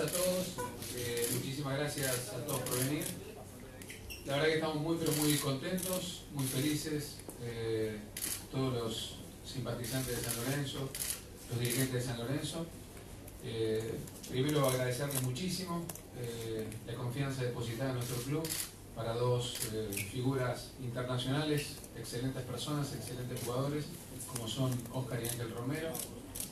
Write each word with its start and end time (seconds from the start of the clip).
a 0.00 0.06
todos, 0.06 0.46
eh, 0.96 1.28
muchísimas 1.34 1.76
gracias 1.76 2.30
a 2.30 2.42
todos 2.46 2.60
por 2.62 2.78
venir. 2.86 3.04
La 4.24 4.34
verdad 4.34 4.48
que 4.48 4.54
estamos 4.54 4.76
muy 4.76 4.96
pero 4.96 5.12
muy 5.12 5.34
contentos, 5.34 6.22
muy 6.32 6.46
felices, 6.46 7.16
eh, 7.42 7.98
todos 8.50 8.72
los 8.72 9.16
simpatizantes 9.44 10.16
de 10.16 10.22
San 10.22 10.36
Lorenzo, 10.42 10.88
los 11.50 11.60
dirigentes 11.60 11.92
de 11.92 12.00
San 12.00 12.18
Lorenzo. 12.18 12.64
Eh, 13.44 13.92
primero 14.30 14.66
agradecerles 14.66 15.22
muchísimo 15.22 15.84
la 16.86 16.94
confianza 16.94 17.44
depositada 17.44 17.90
en 17.90 17.96
nuestro 17.96 18.16
club 18.22 18.46
para 18.94 19.14
dos 19.14 19.58
figuras 20.12 20.72
internacionales, 20.82 21.76
excelentes 21.96 22.42
personas, 22.44 22.92
excelentes 22.94 23.40
jugadores, 23.42 23.84
como 24.32 24.48
son 24.48 24.70
Oscar 24.92 25.22
y 25.22 25.28
Ángel 25.28 25.50
Romero 25.52 25.92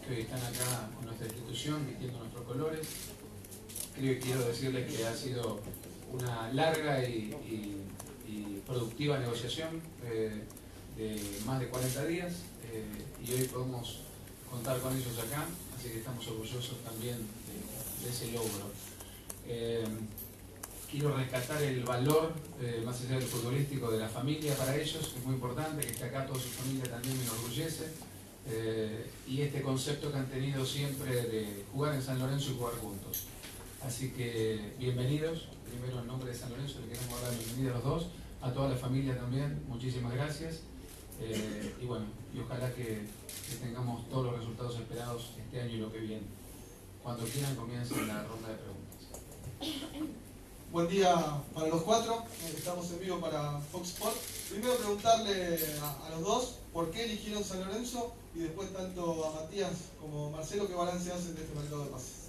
que 0.08 0.22
están 0.22 0.38
acá 0.38 0.88
en 0.98 1.06
nuestra 1.06 1.26
institución 1.26 1.86
vistiendo 1.86 2.18
nuestros 2.18 2.44
colores. 2.44 2.88
Quiero 3.98 4.44
decirles 4.44 4.88
que 4.88 5.04
ha 5.04 5.12
sido 5.12 5.58
una 6.12 6.52
larga 6.52 7.02
y, 7.02 7.34
productiva 8.64 9.18
negociación 9.18 9.80
eh, 10.04 10.42
de 10.96 11.20
más 11.46 11.58
de 11.58 11.68
40 11.68 12.04
días 12.04 12.32
eh, 12.70 12.84
y 13.26 13.32
hoy 13.32 13.48
podemos 13.48 14.02
contar 14.48 14.78
con 14.80 14.94
ellos 14.94 15.18
acá, 15.18 15.46
así 15.76 15.88
que 15.88 15.98
estamos 15.98 16.28
orgullosos 16.28 16.76
también 16.84 17.16
de, 17.16 18.08
ese 18.08 18.30
logro. 18.30 18.70
Eh, 19.48 19.84
quiero 20.90 21.16
rescatar 21.16 21.62
el 21.62 21.82
valor, 21.82 22.34
más 22.84 23.00
allá 23.00 23.18
del 23.18 23.26
futbolístico, 23.26 23.90
de 23.90 23.98
la 23.98 24.08
familia 24.08 24.54
para 24.54 24.76
ellos, 24.76 25.08
que 25.08 25.18
es 25.18 25.24
muy 25.24 25.34
importante, 25.34 25.84
que 25.84 25.92
esté 25.92 26.04
acá 26.04 26.26
toda 26.26 26.38
su 26.38 26.50
familia 26.50 26.84
también 26.84 27.16
me 27.16 27.24
enorgullece. 27.24 27.86
Y 29.26 29.40
este 29.40 29.62
concepto 29.62 30.12
que 30.12 30.18
han 30.18 30.28
tenido 30.28 30.64
siempre 30.64 31.10
de 31.22 31.64
jugar 31.72 31.94
en 31.94 32.02
San 32.02 32.18
Lorenzo 32.18 32.52
y 32.52 32.58
jugar 32.58 32.74
juntos. 32.74 33.24
Así 33.86 34.10
que 34.10 34.74
bienvenidos, 34.76 35.48
primero 35.64 36.00
en 36.00 36.06
nombre 36.08 36.32
de 36.32 36.36
San 36.36 36.50
Lorenzo 36.50 36.80
le 36.80 36.88
queremos 36.88 37.22
dar 37.22 37.32
la 37.32 37.38
bienvenida 37.38 37.70
a 37.70 37.74
los 37.74 37.84
dos, 37.84 38.06
a 38.42 38.52
toda 38.52 38.70
la 38.70 38.76
familia 38.76 39.16
también, 39.16 39.64
muchísimas 39.68 40.12
gracias. 40.14 40.60
Eh, 41.20 41.74
y 41.80 41.86
bueno, 41.86 42.06
y 42.34 42.40
ojalá 42.40 42.74
que, 42.74 43.06
tengamos 43.62 44.08
todos 44.10 44.26
los 44.26 44.38
resultados 44.40 44.76
esperados 44.76 45.30
este 45.38 45.60
año 45.60 45.74
y 45.74 45.78
lo 45.78 45.92
que 45.92 45.98
viene. 45.98 46.22
Cuando 47.02 47.24
quieran 47.24 47.54
comiencen 47.54 48.08
la 48.08 48.24
ronda 48.24 48.48
de 48.48 48.54
preguntas. 48.56 49.88
Buen 50.72 50.88
día 50.88 51.14
para 51.54 51.68
los 51.68 51.82
cuatro, 51.82 52.24
estamos 52.54 52.90
en 52.90 53.00
vivo 53.00 53.20
para 53.20 53.58
Fox 53.60 53.90
Sports. 53.90 54.18
Primero 54.50 54.76
preguntarle 54.76 55.56
a 55.80 56.10
los 56.10 56.22
dos 56.22 56.58
por 56.72 56.90
qué 56.90 57.04
eligieron 57.04 57.44
San 57.44 57.60
Lorenzo 57.60 58.12
y 58.34 58.40
después 58.40 58.72
tanto 58.72 59.24
a 59.24 59.40
Matías 59.40 59.72
como 60.00 60.26
a 60.26 60.30
Marcelo, 60.30 60.66
¿qué 60.66 60.74
balance 60.74 61.12
hacen 61.12 61.36
de 61.36 61.42
este 61.42 61.54
mercado 61.54 61.84
de 61.84 61.90
pases? 61.90 62.27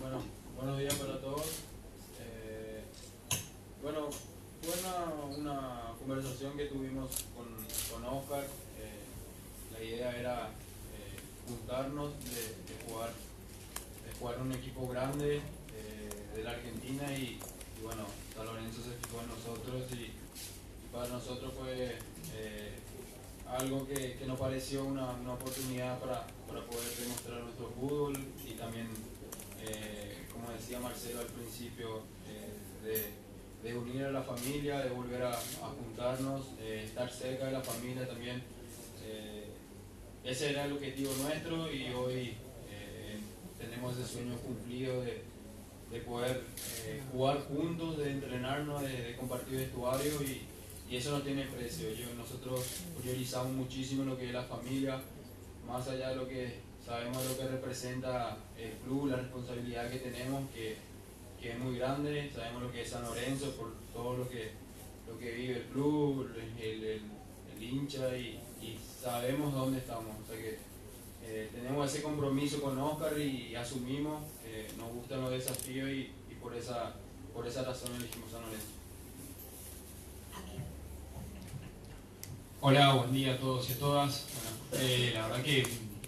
Bueno, 0.00 0.20
buenos 0.56 0.78
días 0.78 0.94
para 0.94 1.20
todos. 1.20 1.46
Eh, 2.20 2.84
bueno, 3.82 4.08
fue 4.62 5.40
una, 5.40 5.94
conversación 5.98 6.56
que 6.56 6.66
tuvimos 6.66 7.10
con, 7.34 7.46
con 7.90 8.04
Oscar. 8.04 8.44
Eh, 8.78 9.72
la 9.72 9.82
idea 9.82 10.18
era 10.18 10.48
eh, 10.48 11.18
juntarnos, 11.48 12.12
de, 12.24 12.86
jugar 12.86 13.10
de 14.04 14.18
jugar 14.18 14.40
un 14.40 14.52
equipo 14.52 14.86
grande 14.88 15.40
de 16.34 16.42
la 16.44 16.50
Argentina 16.50 17.10
y, 17.16 17.38
bueno, 17.82 18.04
San 18.34 18.44
Lorenzo 18.44 18.82
se 18.82 18.90
fijó 19.06 19.22
en 19.22 19.28
nosotros 19.28 19.90
y, 19.92 20.12
para 20.92 21.08
nosotros 21.08 21.52
fue 21.58 21.98
algo 23.48 23.86
que, 23.86 24.18
nos 24.26 24.38
pareció 24.38 24.84
una, 24.84 25.10
oportunidad 25.32 25.98
para, 25.98 26.26
poder 26.46 26.96
demostrar 26.98 27.42
nuestro 27.42 27.70
fútbol 27.70 28.16
y 28.44 28.52
también, 28.52 28.88
eh, 29.68 30.26
como 30.32 30.50
decía 30.50 30.78
Marcelo 30.80 31.20
al 31.20 31.26
principio, 31.26 32.02
eh, 32.28 33.10
de, 33.62 33.76
unir 33.76 34.04
a 34.04 34.12
la 34.12 34.22
familia, 34.22 34.80
de 34.80 34.90
volver 34.90 35.22
a, 35.24 35.32
juntarnos, 35.32 36.46
estar 36.60 37.10
cerca 37.10 37.46
de 37.46 37.52
la 37.52 37.60
familia 37.60 38.06
también. 38.06 38.42
Eh, 39.04 39.46
ese 40.24 40.50
era 40.50 40.66
el 40.66 40.72
objetivo 40.72 41.12
nuestro 41.22 41.72
y 41.72 41.92
hoy 41.92 42.34
tenemos 43.58 43.98
ese 43.98 44.06
sueño 44.06 44.36
cumplido 44.36 45.02
de, 45.02 45.24
poder 46.00 46.42
jugar 47.10 47.40
juntos, 47.48 47.98
de 47.98 48.12
entrenarnos, 48.12 48.82
de, 48.82 49.02
de 49.02 49.16
compartir 49.16 49.58
vestuario 49.58 50.22
y, 50.22 50.42
eso 50.88 51.10
no 51.10 51.22
tiene 51.22 51.42
precio. 51.46 51.92
Yo, 51.92 52.06
nosotros 52.14 52.64
priorizamos 53.02 53.52
muchísimo 53.52 54.04
lo 54.04 54.16
que 54.16 54.26
es 54.26 54.32
la 54.32 54.44
familia, 54.44 55.00
más 55.66 55.88
allá 55.88 56.10
de 56.10 56.16
lo 56.16 56.28
que 56.28 56.65
sabemos 56.86 57.24
lo 57.24 57.36
que 57.36 57.48
representa 57.48 58.36
el 58.56 58.70
club, 58.84 59.08
la 59.08 59.16
responsabilidad 59.16 59.90
que 59.90 59.98
tenemos, 59.98 60.48
que, 60.52 60.76
que 61.40 61.50
es 61.50 61.58
muy 61.58 61.78
grande, 61.78 62.30
sabemos 62.32 62.62
lo 62.62 62.72
que 62.72 62.82
es 62.82 62.90
San 62.90 63.02
Lorenzo, 63.02 63.50
por 63.56 63.72
todo 63.92 64.18
lo 64.18 64.28
que, 64.28 64.52
lo 65.08 65.18
que 65.18 65.32
vive 65.32 65.56
el 65.56 65.64
club, 65.64 66.30
el, 66.60 66.84
el, 66.84 67.02
hincha 67.60 68.16
y, 68.16 68.40
sabemos 69.02 69.52
dónde 69.52 69.78
estamos. 69.78 70.14
O 70.22 70.26
sea 70.26 70.36
que 70.36 70.58
eh, 71.24 71.48
tenemos 71.52 71.92
ese 71.92 72.02
compromiso 72.02 72.60
con 72.60 72.78
Oscar 72.78 73.18
y, 73.18 73.54
asumimos, 73.54 74.22
que 74.42 74.68
nos 74.76 74.92
gustan 74.92 75.22
los 75.22 75.30
desafíos 75.30 75.88
y, 75.88 76.12
y 76.30 76.34
por, 76.40 76.54
esa, 76.54 76.94
por 77.34 77.46
esa 77.46 77.62
razón 77.64 77.94
elegimos 77.96 78.30
San 78.30 78.42
Lorenzo. 78.42 78.66
Hola, 82.60 82.94
buen 82.94 83.12
día 83.12 83.34
a 83.34 83.38
todos 83.38 83.68
y 83.70 83.72
a 83.74 83.78
todas. 83.78 84.26
Bueno, 84.34 84.84
eh, 84.84 85.10
la 85.14 85.28
verdad 85.28 85.42
que 85.42 85.64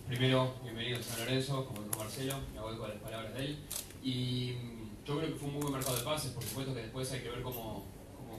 primero, 0.08 0.54
bienvenido 0.62 0.98
a 0.98 1.02
San 1.02 1.19
Lorenzo, 1.19 1.66
como 1.66 1.82
dijo 1.82 1.98
Marcelo, 1.98 2.36
me 2.54 2.60
voy 2.60 2.78
con 2.78 2.88
las 2.88 2.98
palabras 2.98 3.34
de 3.34 3.44
él. 3.44 3.58
Y 4.02 4.56
mm, 4.56 5.06
yo 5.06 5.19
creo 5.19 5.28
que 5.28 5.38
fue 5.38 5.48
un 5.48 5.54
muy 5.54 5.62
buen 5.62 5.74
mercado 5.74 5.96
de 5.98 6.02
pases, 6.02 6.30
por 6.30 6.42
supuesto 6.42 6.74
que 6.74 6.80
después 6.80 7.12
hay 7.12 7.20
que 7.20 7.28
ver 7.28 7.42
cómo, 7.42 7.84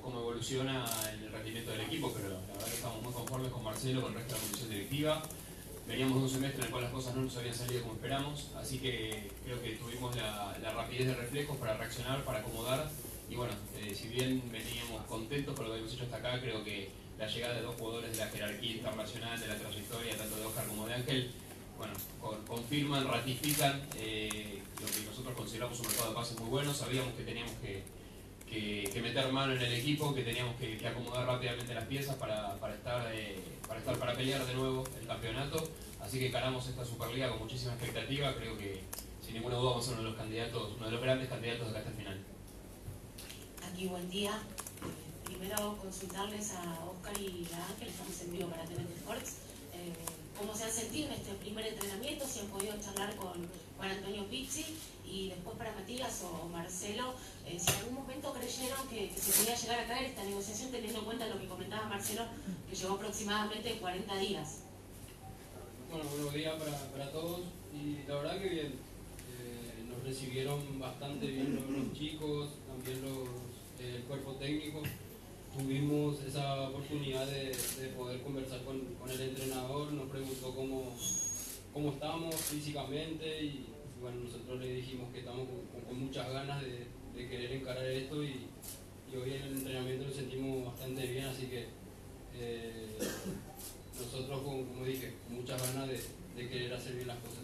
cómo, 0.01 0.19
evoluciona 0.19 0.83
el 1.11 1.31
rendimiento 1.31 1.71
del 1.71 1.81
equipo, 1.81 2.11
pero 2.11 2.29
la 2.29 2.53
verdad 2.53 2.65
que 2.65 2.73
estamos 2.73 3.03
muy 3.03 3.13
conformes 3.13 3.51
con 3.51 3.63
Marcelo, 3.63 4.01
con 4.01 4.13
el 4.13 4.17
resto 4.17 4.33
de 4.33 4.39
la 4.39 4.45
comisión 4.47 4.69
directiva. 4.71 5.23
Veníamos 5.87 6.17
de 6.17 6.23
un 6.23 6.29
semestre 6.29 6.59
en 6.59 6.65
el 6.65 6.71
cual 6.71 6.83
las 6.85 6.91
cosas 6.91 7.15
no 7.15 7.21
nos 7.21 7.37
habían 7.37 7.53
salido 7.53 7.81
como 7.83 7.93
esperamos, 7.93 8.51
así 8.57 8.79
que 8.79 9.29
creo 9.45 9.61
que 9.61 9.71
tuvimos 9.73 10.15
la, 10.15 10.73
rapidez 10.73 11.07
de 11.07 11.13
reflejos 11.13 11.55
para 11.57 11.77
reaccionar, 11.77 12.23
para 12.23 12.39
acomodar. 12.39 12.89
Y 13.29 13.35
bueno, 13.35 13.53
eh, 13.77 13.93
si 13.93 14.07
bien 14.07 14.41
veníamos 14.51 15.05
contentos 15.05 15.55
con 15.55 15.67
lo 15.67 15.73
que 15.73 15.79
hemos 15.79 15.93
hecho 15.93 16.03
hasta 16.05 16.17
acá, 16.17 16.41
creo 16.41 16.63
que 16.63 16.89
la 17.19 17.27
llegada 17.27 17.53
de 17.53 17.61
dos 17.61 17.75
jugadores 17.75 18.11
de 18.11 18.17
la 18.17 18.31
jerarquía 18.31 18.71
internacional, 18.71 19.39
de 19.39 19.47
la 19.47 19.55
trayectoria, 19.55 20.17
tanto 20.17 20.35
de 20.35 20.45
Oscar 20.45 20.65
como 20.65 20.87
de 20.87 20.93
Ángel, 20.95 21.31
bueno, 21.79 21.93
confirman, 22.45 23.07
ratifican 23.07 23.81
eh, 23.95 24.61
lo 24.81 24.85
que 24.85 25.09
nosotros 25.09 25.33
consideramos 25.35 25.79
un 25.79 25.87
mercado 25.87 26.09
de 26.09 26.15
pases 26.15 26.39
muy 26.39 26.49
bueno. 26.49 26.73
Sabíamos 26.73 27.13
que 27.13 27.23
teníamos 27.23 27.53
que, 27.61 29.01
meter 29.01 29.31
mano 29.31 29.53
en 29.53 29.61
el 29.61 29.73
equipo, 29.73 30.13
que 30.13 30.23
teníamos 30.23 30.55
que, 30.57 30.85
acomodar 30.85 31.25
rápidamente 31.25 31.73
las 31.73 31.85
piezas 31.85 32.15
para, 32.17 32.53
estar, 32.75 33.09
eh, 33.13 33.39
para 33.65 33.79
estar 33.79 33.97
para 33.97 34.13
pelear 34.13 34.45
de 34.45 34.53
nuevo 34.53 34.83
el 34.99 35.07
campeonato. 35.07 35.63
Así 36.01 36.19
que 36.19 36.29
ganamos 36.29 36.67
esta 36.67 36.83
Superliga 36.83 37.29
con 37.29 37.39
muchísima 37.39 37.73
expectativa. 37.73 38.35
Creo 38.35 38.57
que 38.57 38.81
sin 39.25 39.35
ninguna 39.35 39.55
duda 39.55 39.69
vamos 39.71 39.85
a 39.85 39.89
ser 39.89 39.99
uno 39.99 40.03
de 40.03 40.09
los 40.09 40.19
candidatos, 40.19 40.73
uno 40.75 40.85
de 40.85 40.91
los 40.91 41.01
grandes 41.01 41.29
candidatos 41.29 41.65
de 41.65 41.69
acá 41.69 41.79
hasta 41.79 41.91
el 41.91 41.97
final. 41.97 42.19
Aquí 43.71 43.87
buen 43.87 44.09
día 44.09 44.33
primero 45.23 45.77
consultarles 45.77 46.51
a 46.53 46.85
Oscar 46.85 47.17
y 47.21 47.47
a 47.53 47.65
Ángel, 47.71 47.87
estamos 47.87 48.21
en 48.21 48.31
vivo 48.31 48.49
para 48.49 48.65
TNT 48.65 48.91
Sports, 48.97 49.37
eh, 49.73 49.93
cómo 50.39 50.55
se 50.55 50.63
han 50.63 50.71
sentido 50.71 51.07
en 51.07 51.13
este 51.15 51.33
primer 51.33 51.67
entrenamiento, 51.67 52.25
si 52.25 52.39
han 52.39 52.47
podido 52.47 52.73
charlar 52.79 53.13
con 53.17 53.33
Juan 53.77 53.91
Antonio 53.91 54.25
Pizzi 54.29 54.65
y 55.05 55.29
después 55.29 55.57
para 55.57 55.73
Matías 55.73 56.23
o 56.23 56.47
Marcelo, 56.47 57.13
eh, 57.45 57.59
si 57.59 57.69
en 57.69 57.77
algún 57.79 57.95
momento 57.95 58.33
creyeron 58.33 58.87
que, 58.87 59.11
se 59.13 59.31
podía 59.33 59.55
llegar 59.55 59.79
a 59.81 59.87
caer 59.87 60.05
esta 60.05 60.23
negociación 60.23 60.71
teniendo 60.71 60.99
en 60.99 61.05
cuenta 61.05 61.27
lo 61.27 61.39
que 61.39 61.47
comentaba 61.47 61.89
Marcelo, 61.89 62.23
que 62.69 62.75
llevó 62.75 62.95
aproximadamente 62.95 63.77
40 63.79 64.17
días. 64.17 64.59
Bueno, 65.91 66.09
buenos 66.09 66.33
días 66.33 66.55
para, 66.95 67.11
todos 67.11 67.41
y 67.73 68.07
la 68.07 68.15
verdad 68.15 68.39
que 68.39 68.49
bien, 68.49 68.67
eh, 68.67 69.83
nos 69.89 70.03
recibieron 70.03 70.79
bastante 70.79 71.27
bien 71.27 71.55
los, 71.55 71.97
chicos, 71.97 72.51
también 72.67 73.01
los, 73.01 73.27
el 73.85 74.03
cuerpo 74.03 74.33
técnico 74.35 74.83
tuvimos 75.57 76.21
esa 76.23 76.69
oportunidad 76.69 77.25
de, 77.27 77.51
poder 77.97 78.21
conversar 78.21 78.63
con, 78.63 78.81
el 79.09 79.21
entrenador, 79.21 79.91
nos 79.93 80.09
preguntó 80.09 80.53
cómo, 80.55 80.95
cómo 81.73 81.91
estábamos 81.91 82.35
físicamente 82.35 83.43
y, 83.43 83.65
bueno, 84.01 84.21
nosotros 84.23 84.59
le 84.59 84.75
dijimos 84.75 85.11
que 85.11 85.19
estamos 85.19 85.47
con, 85.87 85.99
muchas 85.99 86.31
ganas 86.31 86.61
de, 86.61 86.87
querer 87.15 87.51
encarar 87.51 87.85
esto 87.85 88.23
y, 88.23 88.47
hoy 89.11 89.33
en 89.33 89.41
el 89.41 89.57
entrenamiento 89.57 90.07
lo 90.07 90.13
sentimos 90.13 90.65
bastante 90.67 91.05
bien, 91.07 91.25
así 91.25 91.47
que 91.47 91.65
eh, 92.35 92.97
nosotros, 93.99 94.41
como, 94.41 94.85
dije, 94.85 95.15
con 95.27 95.37
muchas 95.37 95.61
ganas 95.61 95.89
de, 95.89 95.99
querer 96.47 96.73
hacer 96.73 96.95
bien 96.95 97.07
las 97.09 97.17
cosas. 97.17 97.39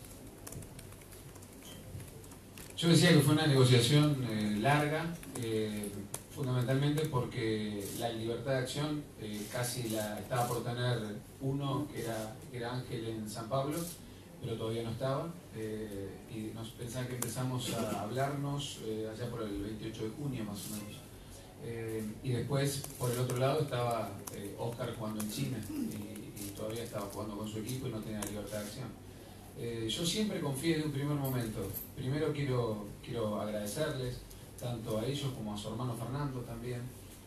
Yo 2.78 2.88
decía 2.90 3.10
que 3.10 3.19
fue 3.19 3.34
una 3.34 3.48
negociación 3.48 4.25
eh, 4.30 4.56
larga. 4.62 5.13
Eh, 5.42 5.90
fundamentalmente 6.36 7.06
porque 7.06 7.88
la 7.98 8.10
libertad 8.10 8.52
de 8.52 8.58
acción 8.58 9.04
eh, 9.22 9.48
casi 9.52 9.90
la 9.90 10.20
estaba 10.20 10.48
por 10.48 10.64
tener 10.64 11.00
uno, 11.40 11.88
que 11.92 12.04
era, 12.04 12.36
era 12.52 12.74
Ángel 12.74 13.08
en 13.08 13.30
San 13.30 13.48
Pablo, 13.48 13.78
pero 14.42 14.58
todavía 14.58 14.84
no 14.84 14.92
estaba. 14.92 15.34
eh, 15.56 16.10
y 16.30 16.54
nos 16.54 16.68
pensaba 16.72 17.08
que 17.08 17.16
empezamos 17.16 17.74
a 17.74 18.02
hablarnos 18.02 18.80
eh, 18.84 19.10
allá 19.10 19.30
por 19.32 19.42
el 19.44 19.62
28 19.62 20.04
de 20.04 20.10
junio 20.10 20.44
más 20.44 20.60
o 20.66 20.76
menos. 20.76 20.96
Eh, 21.64 22.04
y 22.22 22.32
después, 22.32 22.84
por 23.00 23.10
el 23.10 23.20
otro 23.20 23.38
lado, 23.38 23.62
estaba 23.62 24.12
Oscar 24.60 24.94
jugando 24.98 25.22
en 25.24 25.32
China 25.32 25.58
y, 25.70 26.16
todavía 26.56 26.84
estaba 26.84 27.06
jugando 27.08 27.38
con 27.38 27.48
su 27.48 27.60
equipo 27.60 27.88
y 27.88 27.92
no 27.92 28.00
tenía 28.00 28.22
libertad 28.22 28.60
de 28.60 28.66
acción. 28.66 29.90
Yo 29.90 30.06
siempre 30.06 30.40
confié 30.40 30.76
desde 30.76 30.88
un 30.88 30.94
primer 30.94 31.18
momento. 31.18 31.70
Primero 31.96 32.32
quiero, 32.32 32.86
quiero 33.04 33.42
agradecerles 33.42 34.20
tanto 34.65 34.97
a 34.97 35.06
ellos 35.06 35.31
como 35.35 35.53
a 35.53 35.57
su 35.57 35.67
hermano 35.69 35.94
Fernando 35.94 36.39
también, 36.41 36.81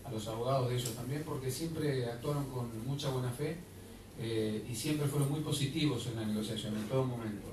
a 0.04 0.10
los 0.10 0.26
abogados 0.26 0.68
de 0.68 0.74
ellos 0.74 0.92
también, 0.94 1.22
porque 1.24 1.48
siempre 1.48 2.04
actuaron 2.06 2.46
con 2.50 2.66
mucha 2.84 3.10
buena 3.10 3.30
fe 3.30 3.56
eh, 4.18 4.66
y 4.68 4.74
siempre 4.74 5.06
fueron 5.06 5.30
muy 5.30 5.40
positivos 5.40 6.08
en 6.08 6.16
la 6.16 6.26
negociación, 6.26 6.76
en 6.76 6.88
todo 6.88 7.04
momento. 7.04 7.46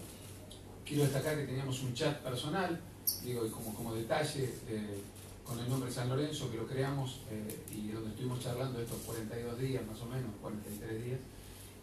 Quiero 0.84 1.04
destacar 1.04 1.38
que 1.38 1.46
teníamos 1.46 1.84
un 1.84 1.94
chat 1.94 2.18
personal, 2.22 2.82
digo, 3.24 3.46
y 3.46 3.50
como, 3.50 3.76
como 3.76 3.94
detalle, 3.94 4.56
eh, 4.68 5.02
con 5.46 5.60
el 5.60 5.70
nombre 5.70 5.92
San 5.92 6.10
Lorenzo, 6.10 6.50
que 6.50 6.58
lo 6.58 6.66
creamos 6.66 7.20
eh, 7.30 7.60
y 7.72 7.90
donde 7.90 8.10
estuvimos 8.10 8.40
charlando 8.40 8.82
estos 8.82 8.98
42 9.06 9.60
días, 9.60 9.86
más 9.86 10.02
o 10.02 10.06
menos, 10.08 10.32
43 10.42 11.06
días. 11.06 11.20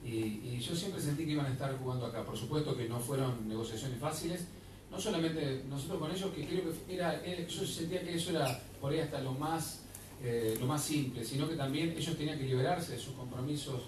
Y, 0.04 0.08
y 0.43 0.58
yo 0.60 0.75
siempre 0.75 1.00
sentí 1.00 1.25
que 1.25 1.32
iban 1.32 1.46
a 1.46 1.52
estar 1.52 1.78
jugando 1.78 2.06
acá. 2.06 2.25
Por 2.25 2.37
supuesto 2.37 2.76
que 2.76 2.88
no 2.88 2.99
fueron 2.99 3.46
negociaciones 3.46 4.00
fáciles, 4.00 4.46
no 4.93 5.00
solamente 5.00 5.65
nosotros 5.69 5.99
con 5.99 6.11
ellos, 6.12 6.31
que 6.35 6.47
creo 6.47 6.62
que 6.87 6.94
era, 6.94 7.21
era- 7.25 7.47
yo 7.49 7.67
sentía 7.67 8.03
que 8.03 8.15
eso 8.15 8.31
era 8.31 8.61
por 8.81 8.93
ahí 8.93 9.00
hasta 9.00 9.21
lo 9.23 9.33
más, 9.33 9.81
eh, 10.23 10.56
lo 10.61 10.67
más 10.67 10.83
simple, 10.85 11.25
sino 11.25 11.49
que 11.49 11.56
también 11.56 11.91
ellos 11.97 12.17
tenían 12.17 12.39
que 12.39 12.44
liberarse 12.44 12.93
de 12.93 12.99
sus 12.99 13.15
compromisos 13.15 13.81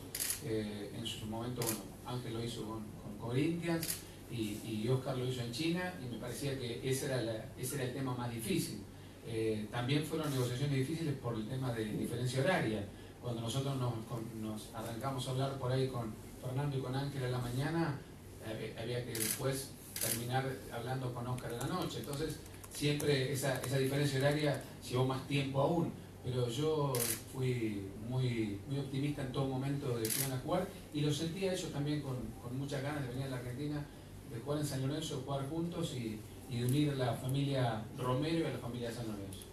eh, 0.44 0.90
en 0.96 1.06
su 1.06 1.26
momento, 1.26 1.60
bueno, 1.62 1.80
Ángel 2.06 2.32
lo 2.34 2.42
hizo 2.44 2.64
con, 2.64 2.82
con 3.02 3.18
Corinthians 3.18 3.86
y, 4.30 4.58
y 4.66 4.88
Oscar 4.88 5.16
lo 5.16 5.26
hizo 5.28 5.42
en 5.42 5.52
China 5.52 5.94
y 6.02 6.06
me 6.12 6.18
parecía 6.18 6.58
que 6.58 6.80
ese 6.88 7.06
era, 7.06 7.52
ese 7.58 7.74
era 7.76 7.84
el 7.84 7.92
tema 7.92 8.14
más 8.16 8.32
difícil. 8.32 8.80
Eh, 9.26 9.66
también 9.70 10.04
fueron 10.04 10.30
negociaciones 10.30 10.76
difíciles 10.76 11.14
por 11.14 11.34
el 11.34 11.46
tema 11.48 11.72
de 11.72 11.84
diferencia 11.84 12.40
horaria. 12.42 12.84
Cuando 13.22 13.40
nosotros 13.42 13.74
nos, 13.76 13.92
nos 14.40 14.74
arrancamos 14.74 15.26
a 15.28 15.30
hablar 15.30 15.58
por 15.58 15.70
ahí 15.72 15.88
con 15.88 16.12
Fernando 16.42 16.76
y 16.76 16.80
con 16.80 16.94
Ángel 16.94 17.24
a 17.24 17.28
la 17.30 17.38
mañana, 17.38 17.98
eh, 18.46 18.74
había 18.78 19.02
que 19.04 19.12
después 19.12 19.70
terminar 20.04 20.44
hablando 20.72 21.12
con 21.12 21.26
Oscar 21.26 21.52
en 21.52 21.58
la 21.58 21.66
noche. 21.66 21.98
Entonces, 22.00 22.38
siempre 22.70 23.32
esa, 23.32 23.60
diferencia 23.60 24.18
horaria 24.18 24.62
llevó 24.88 25.06
más 25.06 25.26
tiempo 25.26 25.60
aún. 25.60 25.92
Pero 26.24 26.48
yo 26.48 26.92
fui 27.34 27.82
muy, 28.08 28.58
muy 28.66 28.78
optimista 28.78 29.20
en 29.20 29.30
todo 29.30 29.46
momento 29.46 29.98
de 29.98 30.04
que 30.04 30.20
iban 30.20 30.32
a 30.32 30.40
jugar 30.40 30.66
y 30.94 31.02
lo 31.02 31.12
sentía 31.12 31.52
ellos 31.52 31.70
también 31.70 32.00
con, 32.00 32.16
con 32.42 32.58
muchas 32.58 32.82
ganas 32.82 33.02
de 33.02 33.08
venir 33.08 33.24
a 33.24 33.30
la 33.30 33.36
Argentina, 33.36 33.84
de 34.32 34.40
jugar 34.40 34.60
en 34.60 34.66
San 34.66 34.86
Lorenzo, 34.86 35.22
jugar 35.26 35.46
juntos 35.50 35.92
y, 35.94 36.18
y 36.48 36.60
de 36.60 36.64
unir 36.64 36.96
la 36.96 37.12
familia 37.14 37.84
Romero 37.98 38.38
y 38.38 38.44
a 38.44 38.54
la 38.54 38.58
familia 38.58 38.90
San 38.90 39.06
Lorenzo. 39.08 39.43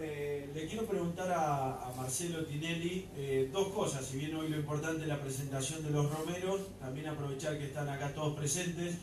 Eh, 0.00 0.48
le 0.54 0.66
quiero 0.68 0.86
preguntar 0.86 1.28
a, 1.32 1.88
a 1.88 1.92
Marcelo 1.96 2.44
Tinelli 2.44 3.08
eh, 3.16 3.50
dos 3.52 3.68
cosas, 3.68 4.06
si 4.06 4.18
bien 4.18 4.34
hoy 4.36 4.48
lo 4.48 4.56
importante 4.56 5.02
es 5.02 5.08
la 5.08 5.20
presentación 5.20 5.82
de 5.82 5.90
los 5.90 6.08
Romeros, 6.08 6.60
también 6.78 7.08
aprovechar 7.08 7.58
que 7.58 7.64
están 7.64 7.88
acá 7.88 8.14
todos 8.14 8.36
presentes 8.36 8.94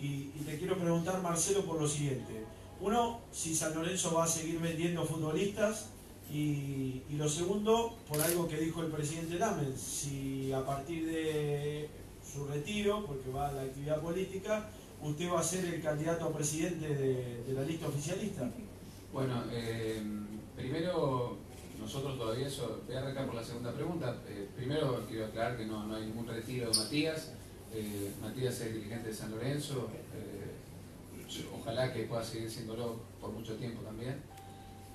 y, 0.00 0.30
y 0.36 0.42
te 0.46 0.56
quiero 0.56 0.78
preguntar 0.78 1.20
Marcelo 1.22 1.64
por 1.64 1.80
lo 1.80 1.88
siguiente. 1.88 2.44
Uno, 2.80 3.20
si 3.32 3.52
San 3.54 3.74
Lorenzo 3.74 4.14
va 4.14 4.24
a 4.24 4.28
seguir 4.28 4.60
vendiendo 4.60 5.04
futbolistas 5.04 5.90
y, 6.32 7.02
y 7.10 7.16
lo 7.16 7.28
segundo, 7.28 7.96
por 8.08 8.20
algo 8.20 8.46
que 8.46 8.58
dijo 8.58 8.82
el 8.82 8.92
presidente 8.92 9.38
Lamen, 9.38 9.76
si 9.76 10.52
a 10.52 10.64
partir 10.64 11.06
de 11.06 11.88
su 12.22 12.46
retiro, 12.46 13.04
porque 13.06 13.28
va 13.30 13.48
a 13.48 13.52
la 13.52 13.62
actividad 13.62 14.00
política, 14.00 14.70
usted 15.02 15.28
va 15.32 15.40
a 15.40 15.42
ser 15.42 15.64
el 15.64 15.82
candidato 15.82 16.26
a 16.26 16.32
presidente 16.32 16.94
de, 16.94 17.42
de 17.42 17.52
la 17.52 17.62
lista 17.62 17.88
oficialista. 17.88 18.48
Bueno, 19.12 19.44
eh, 19.52 20.02
primero, 20.56 21.36
nosotros 21.80 22.16
todavía, 22.18 22.46
eso, 22.46 22.82
voy 22.86 22.96
a 22.96 23.00
arrancar 23.00 23.26
por 23.26 23.34
la 23.34 23.44
segunda 23.44 23.72
pregunta. 23.72 24.16
Eh, 24.28 24.48
primero 24.56 25.04
quiero 25.08 25.26
aclarar 25.26 25.56
que 25.56 25.66
no, 25.66 25.84
no 25.86 25.96
hay 25.96 26.06
ningún 26.06 26.26
retiro 26.26 26.70
de 26.70 26.76
Matías. 26.76 27.32
Eh, 27.72 28.12
Matías 28.20 28.60
es 28.60 28.74
dirigente 28.74 29.08
de 29.08 29.14
San 29.14 29.30
Lorenzo. 29.30 29.90
eh, 30.14 30.50
ojalá 31.52 31.92
que 31.92 32.04
pueda 32.04 32.22
seguir 32.22 32.50
siéndolo 32.50 33.00
por 33.20 33.32
mucho 33.32 33.56
tiempo 33.56 33.82
también. 33.82 34.22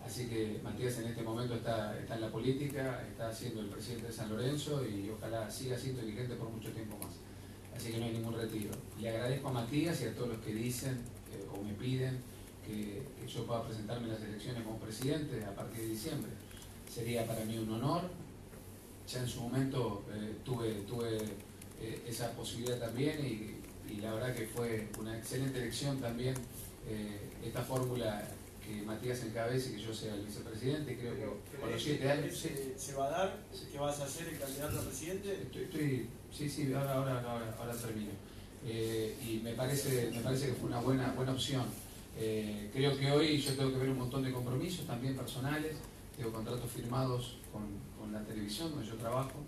Así 0.05 0.27
que 0.27 0.59
Matías 0.63 0.97
en 0.99 1.07
este 1.07 1.21
momento 1.21 1.55
está, 1.55 1.99
está 1.99 2.15
en 2.15 2.21
la 2.21 2.31
política, 2.31 3.05
está 3.07 3.33
siendo 3.33 3.61
el 3.61 3.67
presidente 3.67 4.07
de 4.07 4.13
San 4.13 4.29
Lorenzo 4.29 4.85
y 4.85 5.09
ojalá 5.09 5.51
siga 5.51 5.77
siendo 5.77 6.01
dirigente 6.01 6.35
por 6.35 6.49
mucho 6.49 6.71
tiempo 6.71 6.97
más. 6.97 7.15
Así 7.75 7.91
que 7.91 7.99
no 7.99 8.05
hay 8.05 8.13
ningún 8.13 8.35
retiro. 8.35 8.71
Le 8.99 9.09
agradezco 9.09 9.49
a 9.49 9.51
Matías 9.51 10.01
y 10.01 10.05
a 10.05 10.15
todos 10.15 10.29
los 10.29 10.37
que 10.39 10.53
dicen 10.53 10.99
o 11.53 11.61
me 11.61 11.73
piden 11.73 12.17
que, 12.69 13.03
que 13.19 13.27
yo 13.27 13.45
pueda 13.45 13.65
presentarme 13.65 14.07
en 14.07 14.13
las 14.13 14.21
elecciones 14.23 14.63
como 14.63 14.77
presidente 14.79 15.43
a 15.45 15.55
partir 15.55 15.81
de 15.81 15.87
diciembre. 15.87 16.31
Sería 16.93 17.25
para 17.25 17.43
mí 17.45 17.57
un 17.57 17.71
honor. 17.73 18.03
Ya 19.11 19.19
en 19.21 19.27
su 19.27 19.41
momento 19.41 20.03
eh, 20.13 20.35
tuve, 20.45 20.71
tuve 20.87 21.17
eh, 21.81 22.03
esa 22.07 22.31
posibilidad 22.33 22.77
también 22.79 23.19
y, 23.25 23.91
y 23.91 24.01
la 24.01 24.13
verdad 24.13 24.35
que 24.35 24.45
fue 24.47 24.87
una 24.99 25.17
excelente 25.17 25.57
elección 25.59 25.99
también 25.99 26.35
eh, 26.87 27.19
esta 27.43 27.61
fórmula 27.63 28.23
que 28.63 28.83
Matías 28.83 29.23
encabece 29.23 29.71
y 29.71 29.75
que 29.77 29.81
yo 29.81 29.93
sea 29.93 30.13
el 30.13 30.25
vicepresidente. 30.25 30.95
Creo 30.97 31.15
que 31.15 31.57
con 31.59 31.71
los 31.71 31.81
siete 31.81 32.11
años... 32.11 32.37
sí, 32.37 32.49
¿Se, 32.49 32.77
se 32.79 32.93
va 32.93 33.07
a 33.07 33.09
dar? 33.09 33.37
¿Que 33.71 33.79
vas 33.79 33.99
a 33.99 34.07
ser 34.07 34.27
el 34.29 34.37
candidato 34.39 34.79
a 34.79 34.83
presidente? 34.83 35.33
Estoy, 35.41 35.63
estoy- 35.63 36.07
sí, 36.31 36.47
sí, 36.47 36.71
ahora, 36.73 36.93
ahora, 36.93 37.21
ahora, 37.21 37.55
ahora 37.59 37.73
termino. 37.73 38.11
Eh, 38.65 39.15
y 39.25 39.39
me 39.43 39.53
parece, 39.53 40.11
me 40.13 40.19
parece 40.21 40.47
que 40.47 40.53
fue 40.53 40.69
una 40.69 40.81
buena, 40.81 41.11
buena 41.13 41.31
opción. 41.31 41.65
Eh, 42.19 42.69
creo 42.73 42.97
que 42.97 43.09
hoy 43.11 43.39
yo 43.39 43.55
tengo 43.55 43.71
que 43.71 43.77
ver 43.77 43.89
un 43.89 43.99
montón 43.99 44.23
de 44.23 44.31
compromisos 44.31 44.85
también 44.85 45.15
personales, 45.15 45.77
tengo 46.17 46.33
contratos 46.33 46.69
firmados 46.69 47.37
con, 47.53 47.63
con 47.97 48.11
la 48.11 48.21
televisión 48.25 48.71
donde 48.71 48.85
yo 48.85 48.95
trabajo. 48.95 49.39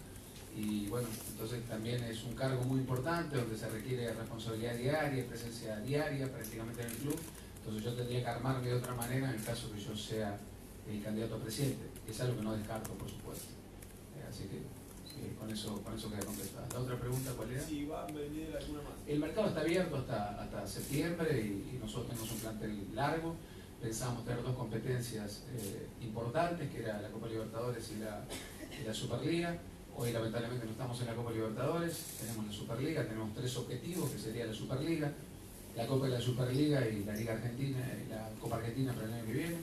Y 0.55 0.87
bueno, 0.87 1.07
entonces 1.29 1.63
también 1.67 2.03
es 2.03 2.23
un 2.23 2.33
cargo 2.33 2.63
muy 2.63 2.79
importante 2.79 3.37
donde 3.37 3.57
se 3.57 3.69
requiere 3.69 4.13
responsabilidad 4.13 4.75
diaria, 4.75 5.27
presencia 5.27 5.79
diaria 5.79 6.31
prácticamente 6.31 6.81
en 6.81 6.87
el 6.87 6.95
club, 6.97 7.19
entonces 7.57 7.83
yo 7.83 7.93
tendría 7.93 8.21
que 8.21 8.27
armarme 8.27 8.67
de 8.67 8.73
otra 8.75 8.93
manera 8.95 9.29
en 9.29 9.35
el 9.35 9.43
caso 9.43 9.71
que 9.71 9.79
yo 9.79 9.95
sea 9.95 10.37
el 10.89 11.01
candidato 11.01 11.35
a 11.35 11.39
presidente, 11.39 11.85
es 12.07 12.19
algo 12.19 12.37
que 12.37 12.43
no 12.43 12.55
descarto 12.55 12.91
por 12.91 13.09
supuesto. 13.09 13.47
Eh, 14.17 14.25
así 14.29 14.43
que 14.43 14.59
eh, 15.21 15.35
con 15.39 15.49
eso 15.51 15.81
con 15.83 15.95
eso 15.95 16.09
queda 16.09 16.25
contestada. 16.25 16.67
La 16.73 16.79
otra 16.79 16.99
pregunta, 16.99 17.31
¿cuál 17.37 17.51
era? 17.51 17.61
Si 17.61 17.85
va 17.85 18.03
a 18.03 18.07
venir 18.07 18.55
alguna 18.59 18.81
más. 18.81 18.93
El 19.07 19.19
mercado 19.19 19.47
está 19.47 19.61
abierto 19.61 19.95
hasta, 19.97 20.41
hasta 20.41 20.67
septiembre 20.67 21.41
y, 21.41 21.75
y 21.75 21.79
nosotros 21.79 22.09
tenemos 22.09 22.31
un 22.31 22.39
plantel 22.39 22.95
largo. 22.95 23.35
Pensábamos 23.81 24.25
tener 24.25 24.43
dos 24.43 24.55
competencias 24.55 25.43
eh, 25.55 25.87
importantes, 26.01 26.69
que 26.69 26.79
era 26.79 27.01
la 27.01 27.09
Copa 27.09 27.27
Libertadores 27.27 27.91
y 27.91 27.99
la, 27.99 28.23
y 28.79 28.85
la 28.85 28.93
Superliga. 28.93 29.57
Hoy 29.97 30.11
lamentablemente 30.13 30.65
no 30.65 30.71
estamos 30.71 31.01
en 31.01 31.07
la 31.07 31.15
Copa 31.15 31.31
Libertadores, 31.31 32.17
tenemos 32.19 32.45
la 32.45 32.53
Superliga, 32.53 33.03
tenemos 33.05 33.33
tres 33.33 33.57
objetivos, 33.57 34.09
que 34.11 34.19
sería 34.19 34.45
la 34.45 34.53
Superliga, 34.53 35.11
la 35.75 35.87
Copa 35.87 36.05
de 36.05 36.11
la 36.11 36.21
Superliga 36.21 36.87
y 36.87 37.03
la 37.03 37.13
Liga 37.13 37.33
Argentina, 37.33 37.79
y 38.05 38.09
la 38.09 38.29
Copa 38.39 38.57
Argentina 38.57 38.93
para 38.93 39.07
el 39.07 39.13
año 39.13 39.25
que 39.25 39.33
viene. 39.33 39.57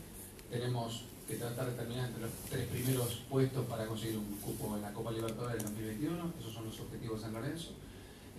Tenemos 0.51 1.05
que 1.29 1.37
tratar 1.37 1.67
de 1.71 1.77
terminar 1.77 2.09
entre 2.09 2.23
los 2.23 2.31
tres 2.49 2.67
primeros 2.69 3.23
puestos 3.29 3.67
para 3.67 3.87
conseguir 3.87 4.17
un 4.17 4.39
cupo 4.39 4.77
en 4.77 4.83
la 4.83 4.93
Copa 4.93 5.13
Libertadores 5.13 5.59
del 5.59 5.65
2021, 5.75 6.33
esos 6.41 6.53
son 6.55 6.65
los 6.65 6.81
objetivos 6.81 7.19
de 7.19 7.25
San 7.25 7.35
Lorenzo. 7.35 7.71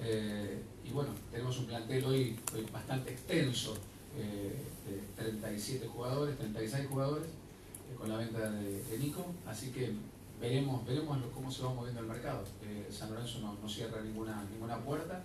Eh, 0.02 0.60
y 0.84 0.90
bueno, 0.92 1.12
tenemos 1.32 1.58
un 1.60 1.66
plantel 1.68 2.04
hoy, 2.06 2.36
bastante 2.74 3.12
extenso, 3.12 3.76
eh, 4.18 4.56
de 4.88 5.24
37 5.24 5.88
jugadores, 5.88 6.38
36 6.38 6.88
jugadores, 6.88 7.28
eh, 7.28 7.96
con 7.98 8.10
la 8.10 8.18
venta 8.18 8.50
de, 8.50 8.84
de 8.84 8.98
Nico, 8.98 9.26
así 9.46 9.70
que 9.70 9.94
veremos, 10.42 10.86
veremos 10.86 11.18
cómo 11.34 11.52
se 11.52 11.62
va 11.62 11.74
moviendo 11.74 12.02
el 12.02 12.08
mercado. 12.08 12.44
Eh, 12.64 12.88
San 12.92 13.12
Lorenzo 13.12 13.40
no, 13.40 13.70
cierra 13.70 14.02
ninguna, 14.02 14.44
ninguna 14.52 14.80
puerta, 14.80 15.24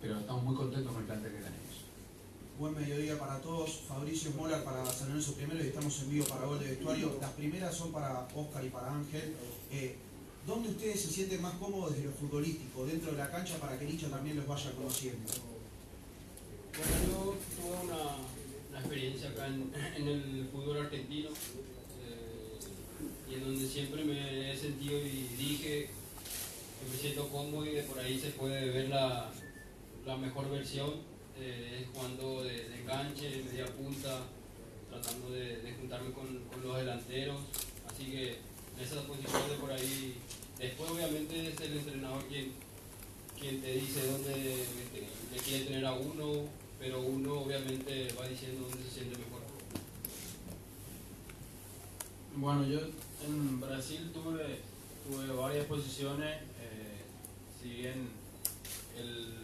pero 0.00 0.18
estamos 0.18 0.44
muy 0.44 0.54
contentos 0.54 0.92
con 0.92 1.00
el 1.00 1.06
plantel 1.06 1.32
que 1.32 1.38
tenemos. 1.38 1.68
Buen 2.58 2.74
mediodía 2.74 3.18
para 3.18 3.40
todos. 3.40 3.84
Fabricio 3.88 4.32
Molar 4.32 4.62
para 4.62 4.84
San 4.84 5.08
Lorenzo 5.08 5.34
primero 5.34 5.60
y 5.60 5.67
estamos 5.98 6.02
en 6.02 6.10
vivo 6.10 6.26
para 6.26 6.44
Gol 6.46 6.58
de 6.60 6.66
Vestuario. 6.66 7.18
Las 7.20 7.32
primeras 7.32 7.74
son 7.74 7.90
para 7.92 8.28
Oscar 8.34 8.64
y 8.64 8.68
para 8.68 8.94
Ángel. 8.94 9.34
Eh, 9.72 9.96
¿Dónde 10.46 10.68
ustedes 10.70 11.00
se 11.00 11.08
sienten 11.08 11.42
más 11.42 11.54
cómodos 11.54 11.92
desde 11.92 12.06
lo 12.06 12.12
futbolístico, 12.12 12.86
dentro 12.86 13.10
de 13.12 13.18
la 13.18 13.30
cancha, 13.30 13.58
para 13.58 13.78
que 13.78 13.84
el 13.84 13.90
hincha 13.92 14.08
también 14.08 14.36
los 14.36 14.46
vaya 14.46 14.72
conociendo? 14.72 15.30
Bueno, 16.72 16.92
yo 17.06 17.36
tuve 17.56 17.76
una, 17.84 18.16
experiencia 18.78 19.28
acá 19.30 19.46
en, 19.48 19.72
el 20.08 20.48
fútbol 20.52 20.78
argentino 20.78 21.30
eh, 21.30 22.58
y 23.30 23.34
en 23.34 23.44
donde 23.44 23.66
siempre 23.66 24.04
me 24.04 24.52
he 24.52 24.56
sentido 24.56 25.00
y 25.00 25.28
dije 25.36 25.90
que 25.90 26.86
me 26.90 26.96
siento 26.96 27.28
cómodo 27.28 27.66
y 27.66 27.70
de 27.70 27.82
por 27.82 27.98
ahí 27.98 28.16
se 28.18 28.30
puede 28.30 28.70
ver 28.70 28.88
la, 28.88 29.32
mejor 30.20 30.48
versión, 30.50 30.94
eh, 31.38 31.82
es 31.82 31.88
jugando 31.92 32.44
de, 32.44 32.68
de 32.68 32.80
enganche, 32.80 33.42
media 33.44 33.66
punta, 33.66 34.22
tratando 34.90 35.30
de, 35.30 35.74
juntarme 35.78 36.12
con, 36.12 36.40
los 36.62 36.76
delanteros, 36.76 37.40
así 37.88 38.06
que 38.06 38.38
en 38.76 38.84
esa 38.84 39.02
posición 39.02 39.48
de 39.48 39.56
por 39.56 39.72
ahí, 39.72 40.16
después 40.58 40.90
obviamente 40.90 41.48
es 41.48 41.60
el 41.60 41.78
entrenador 41.78 42.24
quien, 42.26 42.52
quien 43.38 43.60
te 43.60 43.72
dice 43.72 44.06
dónde 44.06 44.66
le 45.32 45.38
quiere 45.38 45.64
tener 45.64 45.86
a 45.86 45.92
uno, 45.94 46.44
pero 46.78 47.00
uno 47.00 47.40
obviamente 47.40 48.12
va 48.18 48.28
diciendo 48.28 48.68
dónde 48.68 48.84
se 48.84 48.94
siente 48.94 49.18
mejor. 49.18 49.38
Bueno, 52.36 52.64
yo 52.66 52.80
en 53.26 53.60
Brasil 53.60 54.12
tuve, 54.12 54.60
tuve 55.08 55.26
varias 55.34 55.66
posiciones, 55.66 56.36
eh, 56.60 57.02
si 57.60 57.68
bien 57.68 58.08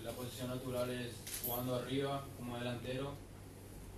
la 0.05 0.13
posición 0.13 0.49
natural 0.49 0.91
es 0.91 1.13
jugando 1.45 1.77
arriba 1.77 2.25
como 2.39 2.57
delantero, 2.57 3.15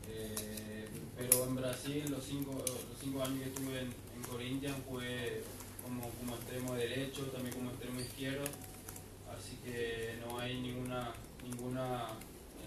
eh, 0.09 0.87
pero 1.17 1.45
en 1.45 1.57
Brasil 1.57 2.05
los 2.11 2.25
cinco, 2.25 2.53
los 2.67 2.99
cinco 3.01 3.23
años 3.23 3.41
que 3.43 3.49
estuve 3.49 3.81
en, 3.81 3.87
en 4.17 4.23
Corinthians 4.31 4.77
jugué 4.89 5.43
como, 5.83 6.09
como 6.11 6.35
extremo 6.37 6.75
derecho, 6.75 7.23
también 7.27 7.55
como 7.55 7.71
extremo 7.71 8.01
izquierdo, 8.01 8.45
así 9.37 9.57
que 9.65 10.19
no 10.27 10.39
hay 10.39 10.61
ninguna, 10.61 11.13
ninguna 11.43 12.07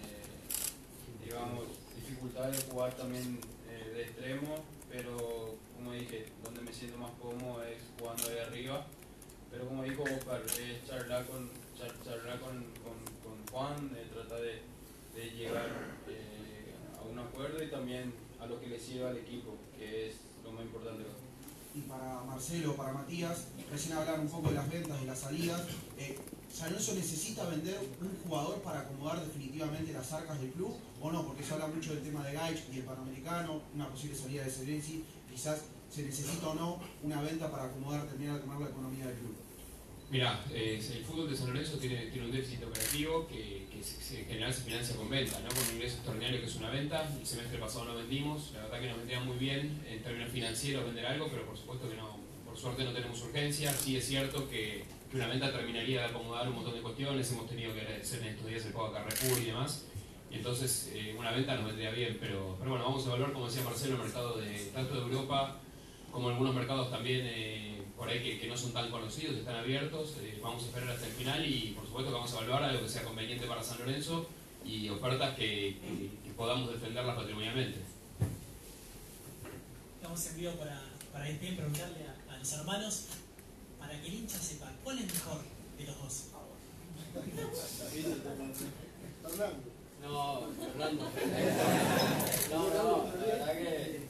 eh, 0.04 1.26
digamos, 1.26 1.66
dificultad 1.96 2.50
de 2.50 2.58
jugar 2.72 2.94
también 2.96 3.40
eh, 3.70 3.92
de 3.94 4.02
extremo, 4.04 4.56
pero 4.90 5.56
como 5.76 5.94
dije, 5.94 6.26
donde 6.44 6.62
me 6.62 6.74
siento 6.74 6.98
más 6.98 7.12
cómodo 7.22 7.64
es 7.64 7.78
jugando 8.00 8.30
de 8.30 8.42
arriba. 8.42 8.86
Pero 9.52 9.66
como 9.68 9.84
dijo 9.84 10.04
Oscar, 10.04 10.44
es 10.46 10.86
charlar 10.88 11.26
con, 11.26 11.50
char- 11.78 11.96
charlar 12.04 12.40
con, 12.40 12.64
con, 12.84 13.00
Juan, 13.52 13.92
eh, 13.98 14.06
tratar 14.14 14.42
de, 14.42 14.62
de 15.16 15.32
llegar 15.32 15.66
un 17.20 17.28
acuerdo 17.28 17.64
y 17.64 17.68
también 17.68 18.14
a 18.40 18.46
lo 18.46 18.60
que 18.60 18.68
le 18.68 18.80
sirva 18.80 19.10
al 19.10 19.18
equipo, 19.18 19.56
que 19.78 20.10
es 20.10 20.16
lo 20.44 20.52
más 20.52 20.64
importante. 20.64 21.04
Y 21.76 21.82
para 21.82 22.24
Marcelo, 22.24 22.76
para 22.76 22.94
Matías, 22.94 23.48
recién 23.72 23.98
hablaron 23.98 24.22
un 24.22 24.30
poco 24.30 24.50
de 24.50 24.56
las 24.56 24.70
ventas 24.70 24.98
y 25.02 25.06
las 25.06 25.20
salidas. 25.20 25.62
Eh, 25.98 26.18
¿San 26.52 26.72
Lorenzo 26.72 26.96
necesita 26.96 27.48
vender 27.48 27.78
un 28.02 28.18
jugador 28.24 28.62
para 28.62 28.82
acomodar 28.82 29.24
definitivamente 29.24 29.94
las 29.94 30.12
arcas 30.12 30.42
del 30.42 30.50
club 30.52 30.74
o 31.00 31.12
no? 31.12 31.26
Porque 31.26 31.44
se 31.44 31.54
habla 31.54 31.68
mucho 31.68 31.94
del 31.94 32.04
tema 32.04 32.26
de 32.26 32.34
Gaich 32.34 32.64
y 32.74 32.78
el 32.78 32.84
Panamericano, 32.84 33.62
una 33.76 33.88
posible 33.88 34.18
salida 34.18 34.44
de 34.44 34.52
Serenzi. 34.52 35.04
Quizás 35.30 35.62
se 35.92 36.04
necesita 36.04 36.48
o 36.48 36.56
no 36.56 36.80
una 37.04 37.22
venta 37.22 37.52
para 37.52 37.66
acomodar, 37.66 38.08
terminar 38.08 38.36
de 38.36 38.40
acomodar 38.40 38.62
la 38.64 38.70
economía 38.70 39.06
del 39.06 39.16
club. 39.18 39.36
Mirá, 40.10 40.44
eh, 40.52 40.82
el 40.82 41.06
fútbol 41.06 41.30
de 41.30 41.38
San 41.38 41.48
Lorenzo 41.48 41.78
tiene, 41.78 42.08
tiene 42.08 42.26
un 42.26 42.32
déficit 42.32 42.64
operativo 42.64 43.28
que, 43.28 43.59
en 43.80 44.26
general 44.26 44.54
se 44.54 44.64
financia 44.64 44.96
con 44.96 45.10
venta, 45.10 45.40
¿no? 45.40 45.50
con 45.50 45.74
ingresos 45.74 45.96
extraordinarios 45.98 46.42
que 46.42 46.48
es 46.48 46.56
una 46.56 46.70
venta. 46.70 47.10
El 47.20 47.26
semestre 47.26 47.58
pasado 47.58 47.86
no 47.86 47.96
vendimos, 47.96 48.52
la 48.54 48.64
verdad 48.64 48.80
que 48.82 48.88
nos 48.88 48.98
vendría 48.98 49.20
muy 49.22 49.38
bien 49.38 49.82
en 49.90 50.04
términos 50.04 50.32
financieros 50.32 50.86
vender 50.86 51.06
algo, 51.06 51.28
pero 51.30 51.46
por 51.46 51.58
supuesto 51.58 51.90
que 51.90 51.96
no, 51.96 52.18
por 52.46 52.58
suerte 52.58 52.84
no 52.84 52.92
tenemos 52.92 53.22
urgencia. 53.22 53.74
Sí 53.74 53.98
es 53.98 54.06
cierto 54.06 54.50
que, 54.50 54.86
que 55.10 55.18
una 55.18 55.28
venta 55.28 55.52
terminaría 55.52 56.02
de 56.02 56.08
acomodar 56.08 56.48
un 56.48 56.56
montón 56.56 56.76
de 56.76 56.82
cuestiones, 56.82 57.32
hemos 57.32 57.48
tenido 57.48 57.74
que 57.74 57.82
hacer 57.82 58.22
en 58.22 58.28
estos 58.28 58.48
días 58.48 58.66
el 58.66 58.74
pago 58.74 58.88
a 58.88 58.94
Carrefour 58.94 59.42
y 59.42 59.46
demás. 59.46 59.86
Y 60.32 60.36
entonces 60.36 60.92
eh, 60.94 61.16
una 61.18 61.32
venta 61.32 61.56
nos 61.56 61.66
vendría 61.66 61.92
bien, 61.92 62.18
pero, 62.20 62.56
pero 62.60 62.72
bueno, 62.72 62.86
vamos 62.86 63.04
a 63.06 63.10
evaluar, 63.10 63.34
como 63.34 63.48
decía 63.48 63.64
Marcelo, 63.64 63.96
el 63.96 64.02
mercado 64.04 64.38
de 64.38 64.72
tanto 64.74 64.94
de 64.94 65.02
Europa 65.02 65.60
como 66.12 66.30
algunos 66.30 66.56
mercados 66.56 66.90
también 66.90 67.22
eh, 67.24 67.82
por 68.00 68.08
ahí 68.10 68.24
que, 68.24 68.40
que 68.40 68.48
no 68.48 68.56
son 68.58 68.72
tan 68.72 68.90
conocidos, 68.90 69.36
están 69.36 69.56
abiertos. 69.58 70.16
eh, 70.22 70.40
vamos 70.42 70.64
a 70.64 70.66
esperar 70.68 70.90
hasta 70.92 71.06
el 71.06 71.12
final 71.14 71.46
y 71.46 71.74
por 71.76 71.86
supuesto 71.86 72.10
que 72.12 72.16
vamos 72.18 72.32
a 72.34 72.38
evaluar 72.38 72.64
algo 72.64 72.82
que 72.84 72.90
sea 72.90 73.04
conveniente 73.04 73.46
para 73.46 73.62
San 73.62 73.78
Lorenzo 73.80 74.26
y 74.66 74.88
ofertas 74.90 75.36
que, 75.36 75.78
que- 75.82 76.10
que 76.24 76.34
podamos 76.36 76.72
defenderlas 76.72 77.16
patrimonialmente. 77.18 77.80
Estamos 79.98 80.26
en 80.28 80.38
vivo 80.38 80.54
para, 80.54 80.82
para 81.12 81.30
ir 81.30 81.40
bien 81.40 81.56
preguntarle 81.58 82.06
a, 82.08 82.34
a 82.34 82.38
los 82.38 82.52
hermanos 82.54 83.06
para 83.78 84.00
que 84.02 84.08
el 84.08 84.14
hincha 84.14 84.40
sepa 84.40 84.72
cuál 84.84 85.00
es 85.00 85.14
mejor 85.14 85.42
de 85.78 85.84
los 85.86 85.98
dos. 86.02 86.24
No, 90.02 90.48
Fernando. 90.58 91.10
No, 92.50 92.68
no, 92.70 93.06
la 93.06 93.26
verdad 93.26 93.54
que, 93.54 94.02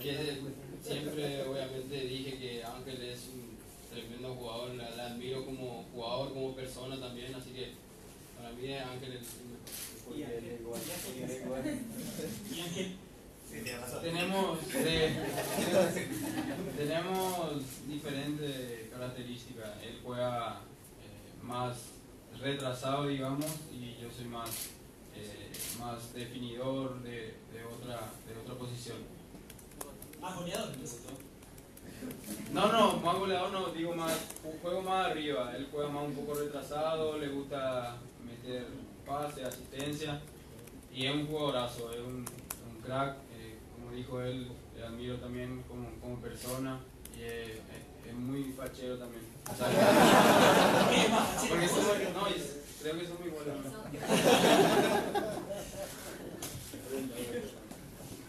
que 0.00 0.40
siempre 0.82 1.42
obviamente 1.42 2.00
dije 2.00 2.38
que 2.38 2.64
Ángel 2.64 3.02
es 3.02 3.28
un 3.28 3.56
tremendo 3.90 4.34
jugador, 4.34 4.74
la, 4.74 4.90
la 4.90 5.06
admiro 5.06 5.44
como 5.44 5.84
jugador, 5.92 6.32
como 6.32 6.54
persona 6.54 6.98
también, 6.98 7.34
así 7.34 7.50
que 7.50 7.72
para 8.36 8.50
mí 8.52 8.72
Ángel 8.72 9.12
es 9.12 9.26
es 10.20 10.60
igual, 10.60 10.80
igual. 11.42 11.64
Y 12.50 12.60
Ángel, 12.60 12.96
Tenemos, 14.02 14.58
eh, 14.74 15.16
tenemos 16.76 17.86
diferentes 17.86 18.90
características. 18.90 19.70
Él 19.82 20.00
juega 20.04 20.60
eh, 21.00 21.42
más 21.42 21.76
retrasado, 22.40 23.06
digamos, 23.06 23.46
y 23.72 24.00
yo 24.02 24.10
soy 24.10 24.26
más, 24.26 24.50
eh, 25.14 25.52
más 25.78 26.12
definidor 26.14 27.02
de, 27.02 27.34
de 27.52 27.64
otra, 27.70 28.10
de 28.26 28.40
otra 28.42 28.54
posición. 28.54 28.98
Más 30.22 30.36
goleador 30.36 30.68
entonces. 30.72 31.00
No, 32.52 32.70
no, 32.72 32.96
más 32.98 33.18
goleador 33.18 33.50
no, 33.52 33.66
digo 33.70 33.94
más, 33.94 34.12
juego 34.62 34.82
más 34.82 35.06
arriba. 35.10 35.52
Él 35.56 35.68
juega 35.70 35.88
más 35.88 36.04
un 36.04 36.14
poco 36.14 36.34
retrasado, 36.34 37.18
le 37.18 37.28
gusta 37.28 37.96
meter 38.24 38.66
pase, 39.06 39.44
asistencia, 39.44 40.20
y 40.94 41.06
es 41.06 41.14
un 41.14 41.26
jugadorazo, 41.26 41.90
es 41.92 41.98
un, 42.00 42.24
un 42.24 42.80
crack. 42.84 43.16
eh, 43.36 43.56
como 43.74 43.90
dijo 43.92 44.20
él, 44.20 44.48
le 44.76 44.84
admiro 44.84 45.16
también 45.16 45.62
como, 45.68 45.88
como 46.00 46.16
persona, 46.20 46.78
y 47.16 47.22
es, 47.22 47.48
es- 47.50 47.92
es 48.08 48.14
muy 48.14 48.52
fachero 48.52 48.98
también. 48.98 49.22
O 49.50 49.54
sea, 49.56 49.66
porque 51.48 51.68
somos- 51.68 51.98
no, 52.14 52.24
creo 52.82 52.98
que 52.98 53.06
son 53.06 53.20
muy 53.20 53.30
buenos. 53.30 53.56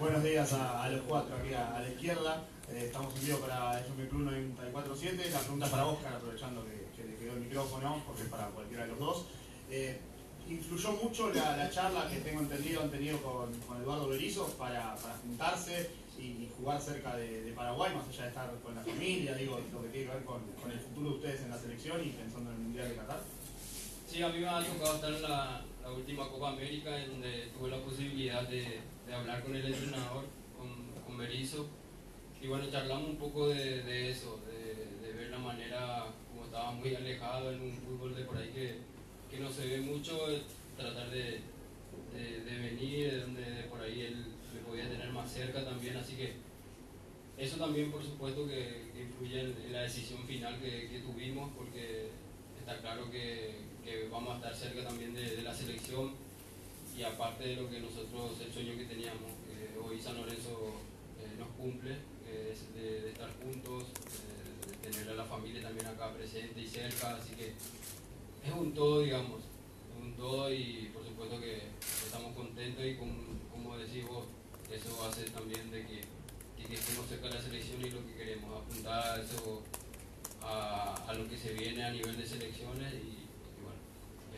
Buenos 0.04 0.22
días 0.22 0.52
a, 0.52 0.90
los 0.90 1.00
cuatro 1.04 1.34
aquí 1.38 1.54
a, 1.54 1.80
la 1.80 1.88
izquierda. 1.88 2.44
Eh, 2.70 2.88
estamos 2.88 3.16
en 3.16 3.26
vivo 3.26 3.38
para 3.38 3.80
FM 3.80 4.10
Club 4.10 4.24
947. 4.24 5.30
La 5.32 5.40
pregunta 5.40 5.68
para 5.68 5.86
Oscar, 5.86 6.14
aprovechando 6.16 6.66
que, 6.66 7.04
le 7.06 7.16
quedó 7.16 7.32
el 7.36 7.40
micrófono, 7.40 8.04
porque 8.06 8.24
es 8.24 8.28
para 8.28 8.48
cualquiera 8.48 8.84
de 8.84 8.90
los 8.90 9.00
dos. 9.00 9.26
Eh, 9.70 10.02
¿Influyó 10.50 10.92
mucho 11.02 11.30
la, 11.30 11.56
la 11.56 11.70
charla 11.70 12.10
que 12.10 12.18
tengo 12.18 12.42
entendido 12.42 12.82
han 12.82 12.92
tenido 12.92 13.18
con, 13.22 13.54
Eduardo 13.82 14.10
Berizzo 14.10 14.46
para, 14.58 14.94
juntarse 15.22 15.90
y, 16.20 16.52
jugar 16.58 16.82
cerca 16.82 17.16
de, 17.16 17.42
de 17.42 17.54
Paraguay, 17.54 17.96
más 17.96 18.06
allá 18.10 18.24
de 18.24 18.28
estar 18.28 18.52
con 18.62 18.76
la 18.76 18.82
familia, 18.82 19.36
digo, 19.36 19.58
lo 19.72 19.84
que 19.84 19.88
tiene 19.88 20.08
que 20.08 20.16
ver 20.16 20.26
con, 20.26 20.42
con 20.62 20.70
el 20.70 20.82
futuro 20.82 21.12
de 21.12 21.16
ustedes 21.16 21.42
en 21.44 21.50
la 21.50 21.58
selección 21.58 22.04
y 22.04 22.10
pensando 22.10 22.52
en 22.52 22.58
el 22.58 22.62
Mundial 22.64 22.90
de 22.90 22.96
Qatar? 22.98 23.22
Sí, 24.14 24.22
a 24.22 24.30
mí 24.30 24.42
me 24.42 24.48
ha 24.48 24.64
tocado 24.64 24.94
estar 24.94 25.12
en 25.12 25.24
la, 25.24 25.66
última 25.92 26.30
Copa 26.30 26.50
América, 26.50 26.96
en 27.04 27.14
donde 27.14 27.48
tuve 27.48 27.72
la 27.72 27.80
posibilidad 27.80 28.48
de, 28.48 28.82
hablar 29.12 29.42
con 29.42 29.56
el 29.56 29.66
entrenador, 29.66 30.26
con, 30.56 31.02
con 31.04 31.18
Berizzo. 31.18 31.66
Y 32.40 32.46
bueno, 32.46 32.70
charlamos 32.70 33.10
un 33.10 33.16
poco 33.16 33.48
de, 33.48 34.12
eso, 34.12 34.40
de, 34.46 35.14
ver 35.14 35.32
la 35.32 35.40
manera 35.40 36.06
como 36.30 36.46
estaba 36.46 36.74
muy 36.74 36.94
alejado 36.94 37.54
en 37.54 37.62
un 37.62 37.74
fútbol 37.74 38.16
de 38.16 38.26
por 38.26 38.38
ahí 38.38 38.50
que, 38.50 38.76
que 39.32 39.42
no 39.42 39.50
se 39.50 39.66
ve 39.66 39.82
mucho, 39.82 40.30
eh, 40.30 40.44
tratar 40.78 41.10
de, 41.10 41.42
venir, 42.14 43.14
de 43.14 43.20
donde 43.20 43.42
de 43.42 43.64
por 43.64 43.82
ahí 43.82 44.02
él 44.02 44.28
me 44.54 44.60
podía 44.60 44.88
tener 44.92 45.10
más 45.12 45.34
cerca 45.34 45.66
también. 45.66 45.98
Así 45.98 46.16
que 46.18 46.34
eso 47.36 47.58
también, 47.58 47.92
por 47.92 48.04
supuesto, 48.04 48.48
que, 48.48 48.92
influye 48.96 49.40
en, 49.40 49.74
la 49.74 49.82
decisión 49.82 50.24
final 50.28 50.62
que 50.62 51.02
tuvimos, 51.04 51.50
porque 51.58 52.10
está 52.60 52.78
claro 52.78 53.10
que, 53.10 53.73
que 53.84 54.08
vamos 54.10 54.34
a 54.34 54.36
estar 54.38 54.56
cerca 54.56 54.88
también 54.88 55.14
de, 55.14 55.42
la 55.44 55.54
selección 55.54 56.12
y 56.98 57.04
aparte 57.04 57.48
de 57.48 57.56
lo 57.56 57.70
que 57.70 57.80
nosotros, 57.80 58.40
el 58.40 58.54
sueño 58.54 58.78
que 58.78 58.86
teníamos, 58.86 59.32
que 59.46 59.78
hoy 59.80 60.00
San 60.00 60.16
Lorenzo 60.16 60.74
eh, 61.20 61.36
nos 61.38 61.50
cumple, 61.58 61.98
es 62.26 62.74
de, 62.74 63.10
estar 63.10 63.30
juntos, 63.42 63.84
eh, 63.84 64.82
de 64.82 64.90
tener 64.90 65.10
a 65.10 65.16
la 65.16 65.26
familia 65.26 65.62
también 65.62 65.88
acá 65.88 66.14
presente 66.14 66.62
y 66.62 66.68
cerca, 66.68 67.16
así 67.16 67.34
que 67.36 67.48
es 67.48 68.54
un 68.56 68.74
todo, 68.74 69.02
digamos, 69.02 69.40
es 69.40 70.04
un 70.04 70.14
todo 70.14 70.54
y 70.54 70.90
por 70.94 71.04
supuesto 71.04 71.40
que 71.40 71.64
estamos 72.06 72.36
contentos 72.36 72.86
y 72.86 72.96
como, 72.96 73.78
decís 73.78 74.08
vos, 74.08 74.26
eso 74.72 75.06
hace 75.06 75.24
también 75.32 75.70
de 75.72 75.86
que, 75.86 76.02
estemos 76.74 77.06
cerca 77.08 77.28
de 77.28 77.36
la 77.36 77.42
selección 77.42 77.82
y 77.82 77.90
lo 77.92 78.04
que 78.08 78.16
queremos, 78.16 78.50
apuntar 78.50 79.20
a 79.20 79.22
eso 79.22 79.62
a, 80.42 81.14
lo 81.16 81.30
que 81.30 81.38
se 81.38 81.54
viene 81.54 81.84
a 81.84 81.92
nivel 81.92 82.18
de 82.18 82.26
selecciones 82.26 82.94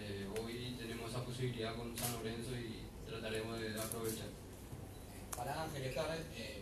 eh, 0.07 0.27
hoy 0.41 0.75
tenemos 0.77 1.09
esa 1.09 1.23
posibilidad 1.23 1.75
con 1.75 1.97
San 1.97 2.13
Lorenzo 2.13 2.51
y 2.55 2.83
trataremos 3.09 3.59
de, 3.59 3.69
de 3.73 3.81
aprovechar. 3.81 4.27
Para 5.35 5.63
Ángel 5.63 5.91
Scarlett, 5.91 6.25
eh, 6.37 6.61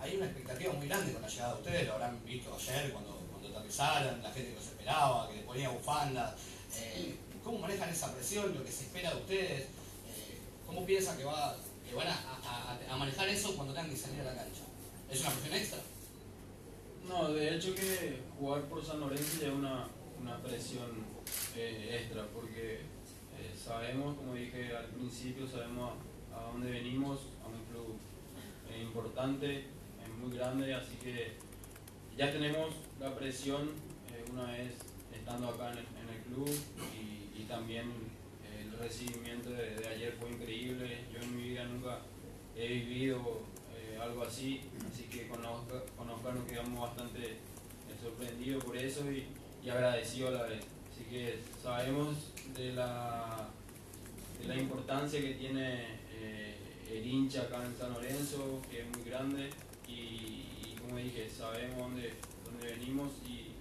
hay 0.00 0.16
una 0.16 0.26
expectativa 0.26 0.72
muy 0.72 0.88
grande 0.88 1.12
con 1.12 1.22
la 1.22 1.28
llegada 1.28 1.54
de 1.54 1.60
ustedes, 1.60 1.86
lo 1.86 1.92
habrán 1.94 2.24
visto 2.24 2.54
ayer 2.54 2.92
cuando, 2.92 3.20
cuando 3.30 3.58
aterrizaron, 3.58 4.22
la 4.22 4.30
gente 4.32 4.50
que 4.50 4.54
los 4.56 4.64
esperaba, 4.66 5.28
que 5.28 5.36
les 5.36 5.44
ponía 5.44 5.68
bufandas. 5.68 6.34
Eh, 6.76 7.14
¿Cómo 7.44 7.58
manejan 7.58 7.88
esa 7.90 8.12
presión, 8.14 8.54
lo 8.54 8.64
que 8.64 8.72
se 8.72 8.84
espera 8.84 9.10
de 9.14 9.20
ustedes? 9.20 9.60
Eh, 9.62 10.38
¿Cómo 10.66 10.84
piensan 10.86 11.16
que, 11.18 11.24
va, 11.24 11.56
que 11.88 11.94
van 11.94 12.08
a- 12.08 12.78
a 12.90 12.96
manejar 12.96 13.28
eso 13.28 13.54
cuando 13.56 13.74
tengan 13.74 13.90
que 13.90 13.96
salir 13.96 14.20
a 14.20 14.24
la 14.24 14.34
cancha? 14.34 14.62
¿Es 15.10 15.20
una 15.20 15.30
presión 15.30 15.54
extra? 15.54 15.78
No, 17.08 17.32
de 17.32 17.56
hecho 17.56 17.74
que 17.74 18.20
jugar 18.38 18.62
por 18.62 18.84
San 18.84 19.00
Lorenzo 19.00 19.40
ya 19.40 19.48
es 19.48 19.52
una, 19.52 19.88
una 20.22 20.38
presión 20.38 20.90
eh, 21.56 21.98
extra 22.00 22.24
porque 22.32 22.74
eh, 22.74 23.54
sabemos, 23.56 24.16
como 24.16 24.34
dije 24.34 24.74
al 24.74 24.86
principio, 24.86 25.46
sabemos 25.46 25.94
a, 26.34 26.52
dónde 26.52 26.70
venimos, 26.70 27.20
a 27.42 27.48
un 27.48 27.64
club 27.70 27.96
eh, 28.70 28.82
importante, 28.82 29.66
muy 30.20 30.36
grande, 30.36 30.72
así 30.72 30.94
que 31.02 31.32
ya 32.16 32.30
tenemos 32.30 32.74
la 33.00 33.12
presión 33.16 33.70
una 34.32 34.52
vez 34.52 34.74
estando 35.12 35.48
acá 35.48 35.72
en 35.72 35.78
el, 35.78 36.22
club 36.28 36.48
y, 37.36 37.42
también 37.44 37.92
el 38.58 38.78
recibimiento 38.78 39.50
de, 39.50 39.86
ayer 39.86 40.16
fue 40.18 40.30
increíble. 40.30 41.04
Yo 41.12 41.20
en 41.20 41.36
mi 41.36 41.48
vida 41.50 41.64
nunca 41.64 41.98
he 42.56 42.66
vivido 42.66 43.42
algo 44.00 44.22
así, 44.22 44.60
así 44.90 45.02
que 45.04 45.28
con 45.28 45.44
Oscar, 45.44 45.82
nos 46.34 46.44
quedamos 46.44 46.80
bastante 46.80 47.36
sorprendidos 48.00 48.64
por 48.64 48.76
eso 48.76 49.10
y, 49.12 49.26
y 49.64 49.70
agradecidos 49.70 50.30
a 50.30 50.42
la 50.42 50.42
vez. 50.44 50.64
Así 50.90 51.04
que 51.04 51.38
sabemos 51.62 52.16
de 52.56 52.72
la, 52.72 53.48
de 54.40 54.48
la 54.48 54.56
importancia 54.56 55.20
que 55.20 55.34
tiene 55.34 55.98
eh, 56.12 56.56
el 56.90 57.06
hincha 57.06 57.42
acá 57.42 57.64
en 57.64 57.76
San 57.76 57.92
Lorenzo, 57.92 58.60
que 58.70 58.80
es 58.80 58.86
muy 58.96 59.04
grande 59.08 59.50
y, 59.86 60.74
como 60.80 60.96
dije, 60.96 61.28
sabemos 61.30 61.78
dónde, 61.78 62.12
dónde 62.44 62.74
venimos 62.74 63.10
y, 63.26 63.52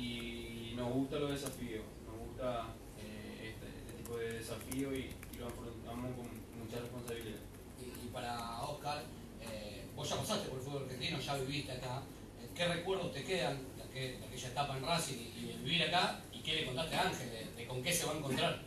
y 0.00 0.74
nos 0.76 0.92
gustan 0.92 1.20
los 1.20 1.30
desafíos, 1.30 1.84
nos 2.06 2.28
gusta 2.28 2.66
eh, 2.98 3.52
este, 3.52 3.66
este 3.78 4.02
tipo 4.02 4.16
de 4.16 4.32
desafío 4.32 4.94
y, 4.94 5.10
lo 5.38 5.46
afrontamos 5.46 6.16
con 6.16 6.26
mucha 6.58 6.80
responsabilidad. 6.80 7.38
Y, 7.80 8.08
para 8.08 8.60
Oscar, 8.62 9.04
eh, 9.40 9.84
vos 9.94 10.10
ya 10.10 10.16
pasaste 10.16 10.48
por 10.48 10.58
el 10.58 10.64
fútbol 10.64 10.82
argentino, 10.82 11.20
ya 11.20 11.36
viviste 11.36 11.70
acá. 11.70 12.02
¿Qué 12.56 12.66
recuerdos 12.66 13.12
te 13.12 13.22
quedan 13.22 13.56
aquel- 13.90 14.22
aquella 14.22 14.48
etapa 14.48 14.76
en 14.76 14.84
Racing 14.84 15.14
y, 15.16 15.38
y 15.38 15.58
vivir 15.64 15.82
acá? 15.84 16.20
¿Y 16.32 16.38
qué 16.40 16.54
le 16.56 16.66
contaste 16.66 16.94
a 16.96 17.02
Ángel 17.08 17.30
de, 17.30 17.44
de 17.62 17.66
con 17.66 17.82
qué 17.82 17.92
se 17.92 18.06
va 18.06 18.12
a 18.12 18.16
encontrar? 18.18 18.62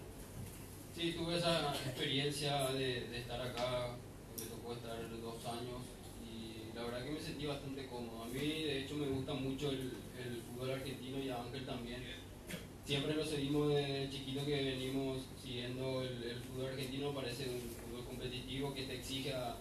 Sí, 0.96 1.14
tuve 1.18 1.38
esa 1.38 1.74
experiencia 1.74 2.68
de, 2.72 3.08
de 3.10 3.18
estar 3.20 3.42
acá, 3.42 3.96
me 4.38 4.46
tocó 4.46 4.74
estar 4.74 4.98
dos 5.22 5.46
años 5.46 5.82
y 6.24 6.76
la 6.76 6.84
verdad 6.84 7.04
que 7.06 7.12
me 7.12 7.20
sentí 7.20 7.46
bastante 7.46 7.88
cómodo. 7.88 8.24
A 8.24 8.28
mí 8.28 8.40
de 8.40 8.82
hecho 8.82 8.96
me 8.96 9.08
gusta 9.08 9.34
mucho 9.34 9.70
el, 9.70 9.94
el 10.20 10.42
fútbol 10.44 10.72
argentino 10.72 11.20
y 11.20 11.30
a 11.30 11.42
Ángel 11.42 11.66
también. 11.66 12.04
Siempre 12.86 13.14
nos 13.16 13.30
seguimos 13.30 13.70
desde 13.74 14.10
chiquito 14.10 14.46
que 14.46 14.64
venimos 14.64 15.22
siguiendo 15.42 16.02
el, 16.02 16.24
el 16.24 16.40
fútbol 16.42 16.72
argentino, 16.72 17.14
parece 17.14 17.46
un 17.50 17.62
fútbol 17.62 18.06
competitivo 18.06 18.74
que 18.74 18.84
te 18.84 18.96
exige 18.96 19.34
a, 19.34 19.56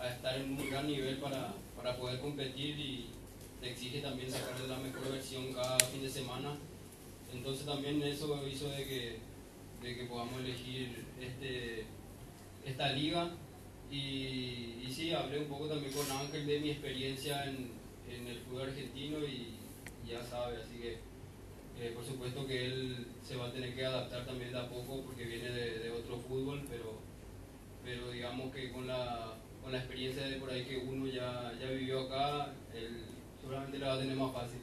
a 0.00 0.08
estar 0.08 0.36
en 0.36 0.52
un 0.52 0.70
gran 0.70 0.86
nivel 0.86 1.16
para, 1.18 1.52
para 1.76 1.96
poder 1.96 2.20
competir 2.20 2.78
y 2.78 3.06
te 3.60 3.70
exige 3.70 4.00
también 4.00 4.30
sacar 4.30 4.58
la 4.68 4.78
mejor 4.78 5.12
versión 5.12 5.52
cada 5.52 5.78
fin 5.78 6.02
de 6.02 6.08
semana. 6.08 6.56
Entonces 7.32 7.66
también 7.66 8.02
eso 8.02 8.46
hizo 8.46 8.68
de 8.70 8.84
que, 8.84 9.18
de 9.82 9.96
que 9.96 10.04
podamos 10.04 10.40
elegir 10.40 11.04
este, 11.20 11.84
esta 12.64 12.92
liga 12.92 13.30
y, 13.90 14.82
y 14.84 14.88
sí, 14.90 15.12
hablé 15.12 15.40
un 15.40 15.46
poco 15.46 15.66
también 15.66 15.92
con 15.92 16.10
Ángel 16.10 16.46
de 16.46 16.60
mi 16.60 16.70
experiencia 16.70 17.44
en, 17.44 17.70
en 18.10 18.26
el 18.26 18.38
fútbol 18.40 18.68
argentino 18.68 19.18
y 19.24 19.54
ya 20.08 20.24
sabe, 20.24 20.56
así 20.56 20.76
que 20.80 20.98
eh, 21.80 21.92
por 21.94 22.04
supuesto 22.04 22.46
que 22.46 22.66
él 22.66 23.06
se 23.26 23.36
va 23.36 23.46
a 23.46 23.52
tener 23.52 23.74
que 23.74 23.84
adaptar 23.84 24.26
también 24.26 24.52
de 24.52 24.58
a 24.58 24.68
poco 24.68 25.02
porque 25.02 25.24
viene 25.24 25.50
de, 25.50 25.78
de 25.78 25.90
otro 25.90 26.18
fútbol, 26.18 26.66
pero, 26.68 26.98
pero 27.84 28.10
digamos 28.10 28.52
que 28.52 28.72
con 28.72 28.86
la, 28.86 29.34
con 29.62 29.72
la 29.72 29.78
experiencia 29.78 30.26
de 30.26 30.36
por 30.36 30.50
ahí 30.50 30.64
que 30.64 30.78
uno 30.78 31.06
ya, 31.06 31.52
ya 31.60 31.70
vivió 31.70 32.02
acá, 32.02 32.52
él 32.74 33.04
seguramente 33.50 33.78
la 33.80 33.88
va 33.88 33.94
a 33.94 33.98
tener 33.98 34.16
más 34.16 34.32
fácil. 34.32 34.60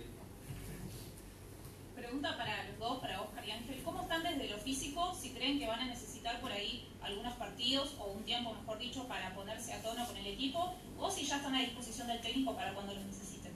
Pregunta 1.94 2.38
para 2.38 2.70
los 2.70 2.80
dos, 2.80 3.00
para 3.00 3.22
Oscar 3.22 3.46
y 3.46 3.52
Ángel. 3.52 3.84
¿Cómo 3.84 4.02
están 4.04 4.24
desde 4.24 4.50
lo 4.50 4.58
físico? 4.60 5.14
Si 5.14 5.32
creen 5.32 5.60
que 5.60 5.68
van 5.68 5.82
a 5.82 5.86
necesitar 5.88 6.40
por 6.40 6.54
ahí 6.54 6.88
algunos 7.02 7.34
partidos 7.34 7.96
o 8.00 8.14
un 8.14 8.24
tiempo, 8.24 8.54
mejor 8.54 8.80
dicho, 8.80 9.06
para 9.10 9.36
ponerse 9.36 9.74
a 9.74 9.82
tono 9.82 10.08
con 10.08 10.16
el 10.16 10.28
equipo, 10.28 10.74
o 10.98 11.12
si 11.12 11.26
ya 11.26 11.36
están 11.36 11.56
a 11.56 11.60
disposición 11.60 12.08
del 12.08 12.22
técnico 12.22 12.56
para 12.56 12.74
cuando 12.74 12.94
los 12.94 13.04
necesiten. 13.04 13.52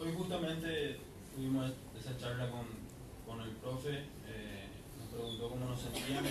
Hoy 0.00 0.12
justamente 0.16 1.00
tuvimos 1.34 1.72
esa 1.98 2.16
charla 2.16 2.48
con, 2.52 2.66
con 3.26 3.40
el 3.44 3.50
profe, 3.56 4.04
eh, 4.28 4.68
nos 5.00 5.08
preguntó 5.08 5.48
cómo 5.50 5.66
nos 5.66 5.80
sentíamos. 5.80 6.30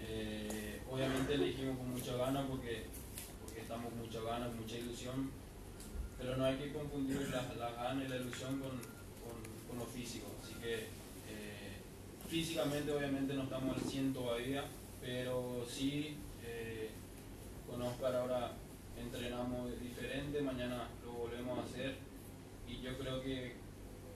Eh, 0.00 0.80
obviamente 0.90 1.36
le 1.36 1.46
dijimos 1.48 1.76
con 1.76 1.90
mucha 1.90 2.16
gana 2.16 2.46
porque, 2.48 2.86
porque 3.44 3.60
estamos 3.60 3.90
con 3.90 3.98
mucha 3.98 4.20
gana, 4.22 4.46
con 4.46 4.60
mucha 4.60 4.78
ilusión, 4.78 5.41
pero 6.22 6.36
no 6.36 6.44
hay 6.44 6.56
que 6.56 6.72
confundir 6.72 7.28
la, 7.30 7.42
la 7.58 7.72
gana 7.72 8.04
y 8.04 8.08
la 8.08 8.16
ilusión 8.16 8.60
con, 8.60 8.70
con, 8.70 9.68
con 9.68 9.78
lo 9.78 9.86
físico. 9.86 10.28
Así 10.42 10.54
que 10.54 10.74
eh, 10.74 11.78
físicamente 12.28 12.92
obviamente 12.92 13.34
no 13.34 13.42
estamos 13.42 13.76
al 13.76 13.82
100 13.82 14.14
todavía, 14.14 14.64
pero 15.00 15.66
sí 15.68 16.16
eh, 16.44 16.90
con 17.68 17.82
Oscar 17.82 18.14
ahora 18.14 18.52
entrenamos 18.96 19.68
diferente, 19.80 20.40
mañana 20.42 20.88
lo 21.04 21.12
volvemos 21.12 21.58
a 21.58 21.62
hacer 21.64 21.96
y 22.68 22.80
yo 22.80 22.96
creo 22.98 23.20
que 23.22 23.54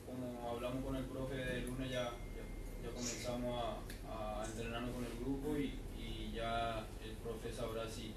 como 0.07 0.49
hablamos 0.49 0.85
con 0.85 0.95
el 0.95 1.05
profe 1.05 1.35
de 1.35 1.63
lunes 1.63 1.91
ya, 1.91 2.13
ya, 2.85 2.91
comenzamos 2.95 3.65
a, 4.09 4.43
a 4.43 4.47
entrenarnos 4.47 4.91
con 4.95 5.05
el 5.05 5.19
grupo 5.19 5.57
y, 5.57 5.75
y 5.99 6.33
ya 6.33 6.87
el 7.05 7.11
profe 7.17 7.53
sabrá 7.53 7.89
si, 7.89 8.13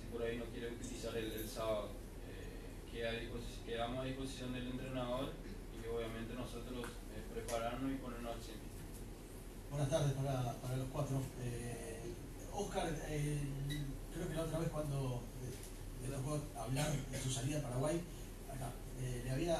si 0.00 0.06
por 0.10 0.20
ahí 0.22 0.36
no 0.36 0.46
quiere 0.46 0.72
utilizar 0.72 1.16
el 1.16 1.48
sábado. 1.48 1.99
Queda 3.00 3.16
quedamos 3.64 3.98
a 4.00 4.04
disposición 4.04 4.52
del 4.52 4.66
entrenador 4.66 5.32
y 5.72 5.88
obviamente 5.88 6.34
nosotros 6.34 6.84
eh, 6.84 7.24
prepararnos 7.32 7.92
y 7.92 7.94
ponernos 7.94 8.34
al 8.36 8.42
100. 8.42 8.56
Buenas 9.70 9.88
tardes 9.88 10.12
para, 10.12 10.52
para 10.60 10.76
los 10.76 10.88
cuatro. 10.92 11.16
Eh, 11.40 12.12
Oscar, 12.52 12.92
eh, 13.08 13.40
creo 14.12 14.28
que 14.28 14.34
la 14.34 14.42
otra 14.42 14.58
vez 14.58 14.68
cuando 14.68 15.22
le 16.02 16.08
tocó 16.14 16.40
hablar 16.60 16.92
de 16.92 17.22
su 17.22 17.30
salida 17.30 17.60
a 17.60 17.62
Paraguay, 17.62 18.02
acá, 18.52 18.70
eh, 19.00 19.22
le 19.24 19.30
había, 19.30 19.56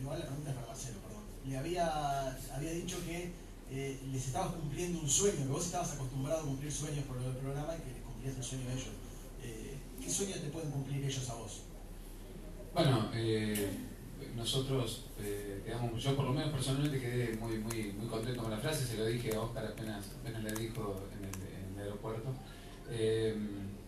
igual 0.00 0.20
la 0.20 0.26
pregunta 0.26 0.50
es 0.50 0.54
para 0.54 0.68
Marcelo, 0.68 1.00
perdón, 1.00 1.24
le 1.48 1.58
había, 1.58 2.30
había 2.54 2.70
dicho 2.70 3.04
que 3.04 3.32
eh, 3.72 3.98
les 4.12 4.24
estabas 4.24 4.54
cumpliendo 4.54 5.00
un 5.00 5.10
sueño, 5.10 5.38
que 5.38 5.48
vos 5.48 5.66
estabas 5.66 5.94
acostumbrado 5.94 6.42
a 6.42 6.44
cumplir 6.44 6.70
sueños 6.70 7.06
por 7.06 7.18
del 7.18 7.34
programa 7.38 7.74
y 7.74 7.80
que 7.80 7.92
les 7.92 8.02
cumplías 8.04 8.36
el 8.36 8.44
sueño 8.44 8.68
a 8.70 8.72
ellos. 8.72 8.94
Eh, 9.42 9.78
¿Qué 10.00 10.08
sueño 10.08 10.36
te 10.36 10.50
pueden 10.50 10.70
cumplir 10.70 11.04
ellos 11.04 11.28
a 11.28 11.34
vos? 11.34 11.62
Bueno, 12.76 13.08
eh, 13.14 13.70
nosotros 14.36 15.06
eh, 15.18 15.62
quedamos, 15.64 16.02
yo 16.02 16.14
por 16.14 16.26
lo 16.26 16.34
menos 16.34 16.50
personalmente 16.50 17.00
quedé 17.00 17.34
muy, 17.36 17.56
muy, 17.56 17.94
muy 17.98 18.06
contento 18.06 18.42
con 18.42 18.50
la 18.50 18.58
frase, 18.58 18.84
se 18.84 18.98
lo 18.98 19.06
dije 19.06 19.34
a 19.34 19.40
Oscar 19.40 19.64
apenas, 19.64 20.04
apenas 20.20 20.44
le 20.44 20.52
dijo 20.52 21.08
en 21.16 21.24
el, 21.24 21.70
en 21.70 21.74
el 21.74 21.84
aeropuerto. 21.84 22.34
Eh, 22.90 23.34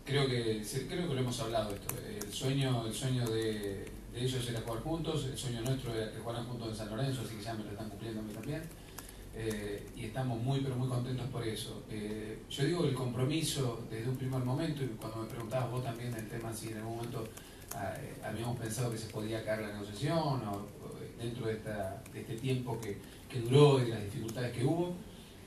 creo 0.07 0.27
que 0.27 0.62
creo 0.88 1.07
que 1.07 1.14
lo 1.14 1.20
hemos 1.20 1.38
hablado 1.38 1.74
esto. 1.74 1.94
El 1.98 2.33
sueño, 2.33 2.87
el 2.87 2.94
sueño 2.94 3.29
de, 3.29 3.90
ellos 4.14 4.48
era 4.48 4.62
jugar 4.62 4.81
juntos, 4.81 5.27
el 5.27 5.37
sueño 5.37 5.61
nuestro 5.61 5.94
era 5.94 6.11
que 6.11 6.20
jugaran 6.20 6.46
juntos 6.46 6.70
en 6.70 6.77
San 6.77 6.88
Lorenzo, 6.88 7.20
así 7.27 7.37
que 7.37 7.42
ya 7.42 7.53
me 7.53 7.64
lo 7.64 7.70
están 7.72 7.90
cumpliendo 7.90 8.20
a 8.20 8.22
mí 8.22 8.33
también. 8.33 8.62
Eh, 9.35 9.87
y 9.96 10.07
estamos 10.07 10.42
muy 10.42 10.61
pero 10.61 10.77
muy 10.77 10.88
contentos 10.88 11.27
por 11.27 11.46
eso. 11.46 11.83
Eh, 11.90 12.38
yo 12.48 12.64
digo 12.64 12.85
el 12.85 12.94
compromiso 12.94 13.87
desde 13.90 14.09
un 14.09 14.16
primer 14.16 14.40
momento, 14.40 14.83
y 14.83 14.87
cuando 14.98 15.18
me 15.18 15.29
preguntabas 15.29 15.70
vos 15.70 15.85
también 15.85 16.14
el 16.14 16.27
tema 16.27 16.55
si 16.55 16.68
en 16.68 16.79
algún 16.79 16.96
momento 16.96 17.29
habíamos 18.24 18.59
pensado 18.59 18.90
que 18.90 18.98
se 18.98 19.09
podía 19.09 19.44
caer 19.44 19.61
la 19.62 19.72
negociación 19.72 20.16
o 20.48 20.66
dentro 21.20 21.46
de, 21.46 21.54
esta, 21.54 22.02
de 22.12 22.20
este 22.20 22.37
tiempo 22.37 22.81
que, 22.81 22.96
que 23.28 23.40
duró 23.40 23.81
y 23.81 23.85
de 23.87 23.90
las 23.90 24.04
dificultades 24.04 24.52
que 24.52 24.64
hubo, 24.64 24.94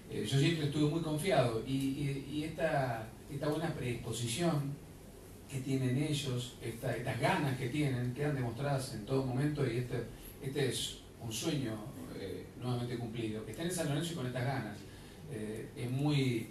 eh, 0.10 0.26
yo 0.30 0.38
siempre 0.40 0.66
estuve 0.66 0.90
muy 0.90 1.02
confiado 1.02 1.64
y, 1.66 1.72
y- 1.74 2.30
y 2.32 2.44
esta, 2.44 3.08
esta 3.32 3.48
buena 3.48 3.74
predisposición 3.74 4.74
que 5.50 5.60
tienen 5.62 5.98
ellos, 5.98 6.56
esta- 6.62 6.96
estas 6.96 7.20
ganas 7.20 7.58
que 7.58 7.70
tienen, 7.70 8.14
quedan 8.14 8.36
demostradas 8.36 8.94
en 8.94 9.06
todo 9.06 9.26
momento 9.26 9.66
y 9.66 9.78
este, 9.78 10.04
este 10.42 10.68
es 10.70 10.98
un 11.22 11.32
sueño 11.32 11.74
eh, 12.20 12.46
nuevamente 12.60 12.98
cumplido. 12.98 13.46
Que 13.46 13.52
estén 13.52 13.68
en 13.68 13.74
San 13.74 13.88
Lorenzo 13.90 14.14
y 14.14 14.16
con 14.16 14.28
estas 14.28 14.44
ganas. 14.46 14.78
Eh, 15.32 15.70
es 15.78 15.90
muy, 15.90 16.50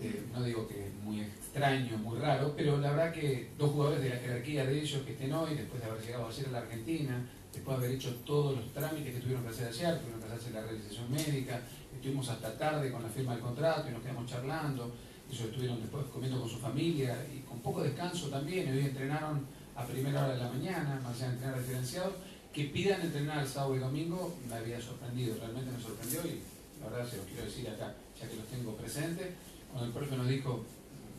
eh, 0.00 0.24
no 0.32 0.42
digo 0.42 0.66
que 0.68 0.86
es 0.86 0.94
muy 1.02 1.20
extraño, 1.20 1.96
muy 1.98 2.18
raro, 2.18 2.52
pero 2.56 2.78
la 2.78 2.90
verdad 2.90 3.12
que 3.12 3.50
dos 3.56 3.70
jugadores 3.70 4.02
de 4.02 4.10
la 4.10 4.16
jerarquía 4.16 4.66
de 4.66 4.80
ellos 4.80 5.02
que 5.02 5.12
estén 5.12 5.32
hoy, 5.32 5.54
después 5.54 5.82
de 5.82 5.90
haber 5.90 6.02
llegado 6.02 6.28
ayer 6.28 6.46
a 6.48 6.50
la 6.50 6.58
Argentina, 6.58 7.26
después 7.52 7.78
de 7.78 7.84
haber 7.84 7.96
hecho 7.96 8.14
todos 8.26 8.56
los 8.56 8.72
trámites 8.72 9.14
que 9.14 9.20
tuvieron 9.20 9.42
que 9.44 9.50
hacer 9.50 9.68
ayer, 9.68 9.98
tuvieron 10.00 10.20
que 10.20 10.26
hacerse 10.26 10.50
la 10.50 10.62
realización 10.62 11.10
médica, 11.10 11.60
estuvimos 11.94 12.28
hasta 12.28 12.58
tarde 12.58 12.92
con 12.92 13.02
la 13.02 13.08
firma 13.08 13.32
del 13.32 13.42
contrato 13.42 13.88
y 13.88 13.92
nos 13.92 14.02
quedamos 14.02 14.26
charlando, 14.30 14.92
ellos 15.30 15.46
estuvieron 15.46 15.80
después 15.80 16.04
comiendo 16.12 16.40
con 16.40 16.48
su 16.48 16.58
familia 16.58 17.26
y 17.34 17.40
con 17.40 17.58
poco 17.60 17.82
descanso 17.82 18.28
también, 18.28 18.70
hoy 18.70 18.80
entrenaron 18.80 19.46
a 19.74 19.84
primera 19.84 20.24
hora 20.24 20.34
de 20.34 20.40
la 20.40 20.48
mañana, 20.50 21.00
más 21.02 21.16
allá 21.16 21.28
de 21.28 21.34
entrenar 21.34 21.58
diferenciado, 21.58 22.12
que 22.52 22.64
pidan 22.64 23.02
entrenar 23.02 23.40
el 23.40 23.48
sábado 23.48 23.76
y 23.76 23.78
domingo 23.78 24.34
me 24.48 24.54
había 24.54 24.80
sorprendido, 24.80 25.36
realmente 25.38 25.70
me 25.72 25.82
sorprendió 25.82 26.20
y 26.24 26.40
la 26.80 26.88
verdad 26.88 27.10
se 27.10 27.16
los 27.18 27.26
quiero 27.26 27.44
decir 27.44 27.68
acá, 27.68 27.94
ya 28.18 28.28
que 28.28 28.36
los 28.36 28.46
tengo 28.46 28.76
presentes, 28.76 29.28
cuando 29.70 29.86
el 29.86 29.92
profe 29.92 30.16
nos 30.16 30.28
dijo, 30.28 30.64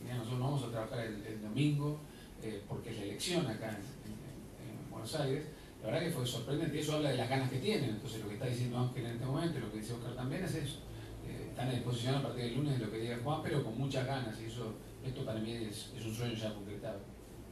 mira, 0.02 0.16
nosotros 0.16 0.38
no 0.40 0.44
vamos 0.46 0.62
a 0.64 0.70
trabajar 0.70 1.00
el, 1.00 1.42
domingo, 1.42 1.98
eh, 2.42 2.62
porque 2.68 2.90
es 2.90 2.96
la 2.98 3.02
elección 3.04 3.46
acá 3.46 3.70
en, 3.70 3.76
en- 4.12 4.78
en 4.84 4.90
Buenos 4.90 5.14
Aires, 5.14 5.44
la 5.80 5.86
verdad 5.90 6.00
que 6.06 6.10
fue 6.12 6.26
sorprendente 6.26 6.76
y 6.76 6.80
eso 6.80 6.96
habla 6.96 7.10
de 7.10 7.16
las 7.16 7.28
ganas 7.28 7.50
que 7.50 7.58
tienen. 7.58 7.90
Entonces 7.90 8.20
lo 8.20 8.28
que 8.28 8.34
está 8.34 8.46
diciendo 8.46 8.78
Ángel 8.78 9.04
en 9.06 9.12
este 9.12 9.26
momento 9.26 9.58
y 9.58 9.60
lo 9.60 9.72
que 9.72 9.78
dice 9.78 9.92
Oscar 9.94 10.14
también 10.16 10.44
es 10.44 10.54
eso. 10.54 10.78
Eh, 11.26 11.46
están 11.50 11.68
a 11.68 11.72
disposición 11.72 12.14
a 12.16 12.22
partir 12.22 12.44
del 12.44 12.54
lunes 12.56 12.78
de 12.78 12.84
lo 12.86 12.90
que 12.90 12.98
diga 12.98 13.18
Juan, 13.22 13.42
pero 13.42 13.62
con 13.64 13.78
muchas 13.78 14.06
ganas 14.06 14.38
y 14.40 14.46
eso, 14.46 14.74
esto 15.04 15.24
para 15.24 15.38
mí 15.40 15.52
es, 15.52 15.90
un 16.04 16.14
sueño 16.14 16.34
ya 16.34 16.54
concretado. 16.54 17.00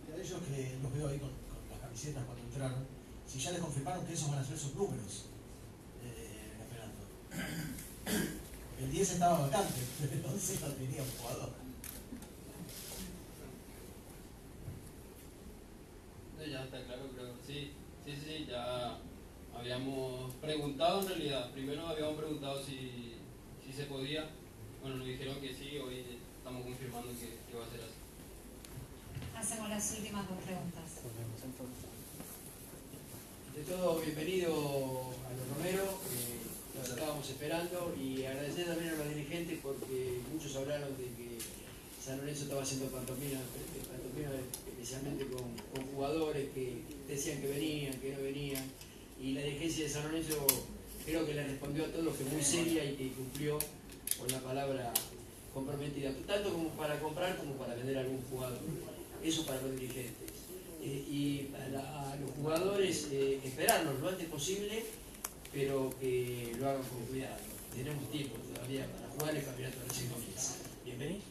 Y 0.09 0.13
a 0.13 0.17
ellos 0.23 0.41
que 0.43 0.79
los 0.83 0.93
veo 0.93 1.09
ahí 1.09 1.19
con, 1.19 1.31
las 1.71 1.81
camisetas 1.81 2.25
cuando 2.25 2.43
entraron, 2.45 2.85
si 3.27 3.39
ya 3.39 3.53
les 3.53 3.61
confirmaron 3.61 4.05
que 4.07 4.13
esos 4.13 4.31
van 4.31 4.39
a 4.39 4.45
ser 4.45 4.59
sus 4.59 4.75
números 4.75 5.27
eh, 6.03 6.53
en 6.55 6.63
Esperanto. 6.63 8.46
El 8.79 8.91
10 8.91 9.11
estaba 9.13 9.41
vacante, 9.41 9.81
pero 10.01 10.13
el 10.13 10.25
11 10.25 10.61
no 10.61 10.67
tenía 10.75 11.03
un 11.03 11.11
jugador. 11.19 11.51
No, 16.39 16.45
ya 16.45 16.65
está 16.65 16.85
claro, 16.85 17.09
creo. 17.15 17.33
Sí, 17.47 17.73
sí, 18.05 18.13
sí, 18.23 18.47
ya 18.49 18.99
habíamos 19.59 20.35
preguntado 20.35 21.01
en 21.01 21.09
realidad. 21.09 21.51
Primero 21.53 21.87
habíamos 21.87 22.17
preguntado 22.17 22.63
si, 22.63 23.15
si 23.65 23.73
se 23.75 23.85
podía. 23.85 24.29
Bueno, 24.83 24.99
nos 24.99 25.07
dijeron 25.07 25.41
que 25.41 25.55
sí, 25.55 25.79
hoy 25.79 26.19
estamos 26.39 26.63
confirmando 26.65 27.09
que, 27.13 27.39
que 27.51 27.59
va 27.59 27.65
a 27.65 27.71
ser 27.71 27.81
así. 27.81 27.97
Hacemos 29.37 29.69
las 29.71 29.97
últimas 29.99 30.29
dos 30.29 30.39
preguntas. 30.45 30.85
De 33.55 33.63
todo, 33.63 34.01
bienvenido 34.01 34.53
a 34.53 35.33
los 35.33 35.49
Romero, 35.57 35.85
eh, 36.13 36.56
los 36.79 36.89
estábamos 36.89 37.29
esperando 37.29 37.95
y 37.99 38.25
agradecer 38.25 38.67
también 38.67 38.95
a 38.95 38.97
los 38.97 39.09
dirigentes 39.09 39.59
porque 39.63 40.21
muchos 40.33 40.55
hablaron 40.57 40.91
de 40.97 41.05
que 41.05 41.39
San 42.05 42.19
Lorenzo 42.19 42.45
estaba 42.45 42.63
haciendo 42.63 42.87
pantomima, 42.87 43.41
pantomima 43.91 44.31
especialmente 44.71 45.27
con, 45.27 45.57
con 45.75 45.93
jugadores 45.93 46.49
que 46.55 46.83
decían 47.09 47.41
que 47.41 47.49
venían, 47.49 47.95
que 47.95 48.13
no 48.13 48.23
venían 48.23 48.65
y 49.21 49.33
la 49.33 49.43
dirigencia 49.43 49.85
de 49.85 49.91
San 49.91 50.05
Lorenzo 50.05 50.47
creo 51.05 51.25
que 51.25 51.35
le 51.35 51.45
respondió 51.45 51.85
a 51.85 51.89
todos 51.89 52.17
que 52.17 52.25
muy 52.25 52.43
seria 52.43 52.85
y 52.85 52.95
que 52.95 53.09
cumplió 53.13 53.59
con 54.19 54.31
la 54.31 54.41
palabra 54.41 54.93
comprometida, 55.55 56.13
tanto 56.27 56.53
como 56.53 56.69
para 56.71 57.01
comprar 57.01 57.37
como 57.39 57.55
para 57.55 57.75
vender 57.75 57.97
a 57.97 58.01
algún 58.01 58.21
jugador. 58.31 58.59
Eso 59.25 59.47
para 59.47 59.63
los 59.63 59.73
dirigentes. 59.73 60.31
Eh, 60.83 61.05
y 61.09 61.39
para 61.51 62.17
los 62.21 62.31
jugadores 62.37 63.09
eh, 63.11 63.41
esperarnos 63.43 63.99
lo 64.01 64.09
antes 64.09 64.29
posible, 64.29 64.85
pero 65.57 65.91
que 65.99 66.53
lo 66.61 66.69
hagan 66.69 66.83
con 66.83 67.01
cuidado. 67.07 67.41
Tenemos 67.75 68.11
tiempo 68.11 68.37
todavía 68.53 68.85
para 68.93 69.09
jugar 69.09 69.37
el 69.37 69.43
campeonato 69.43 69.79
recién 69.89 70.11
comienza. 70.11 70.55
Bienvenido. 70.85 71.23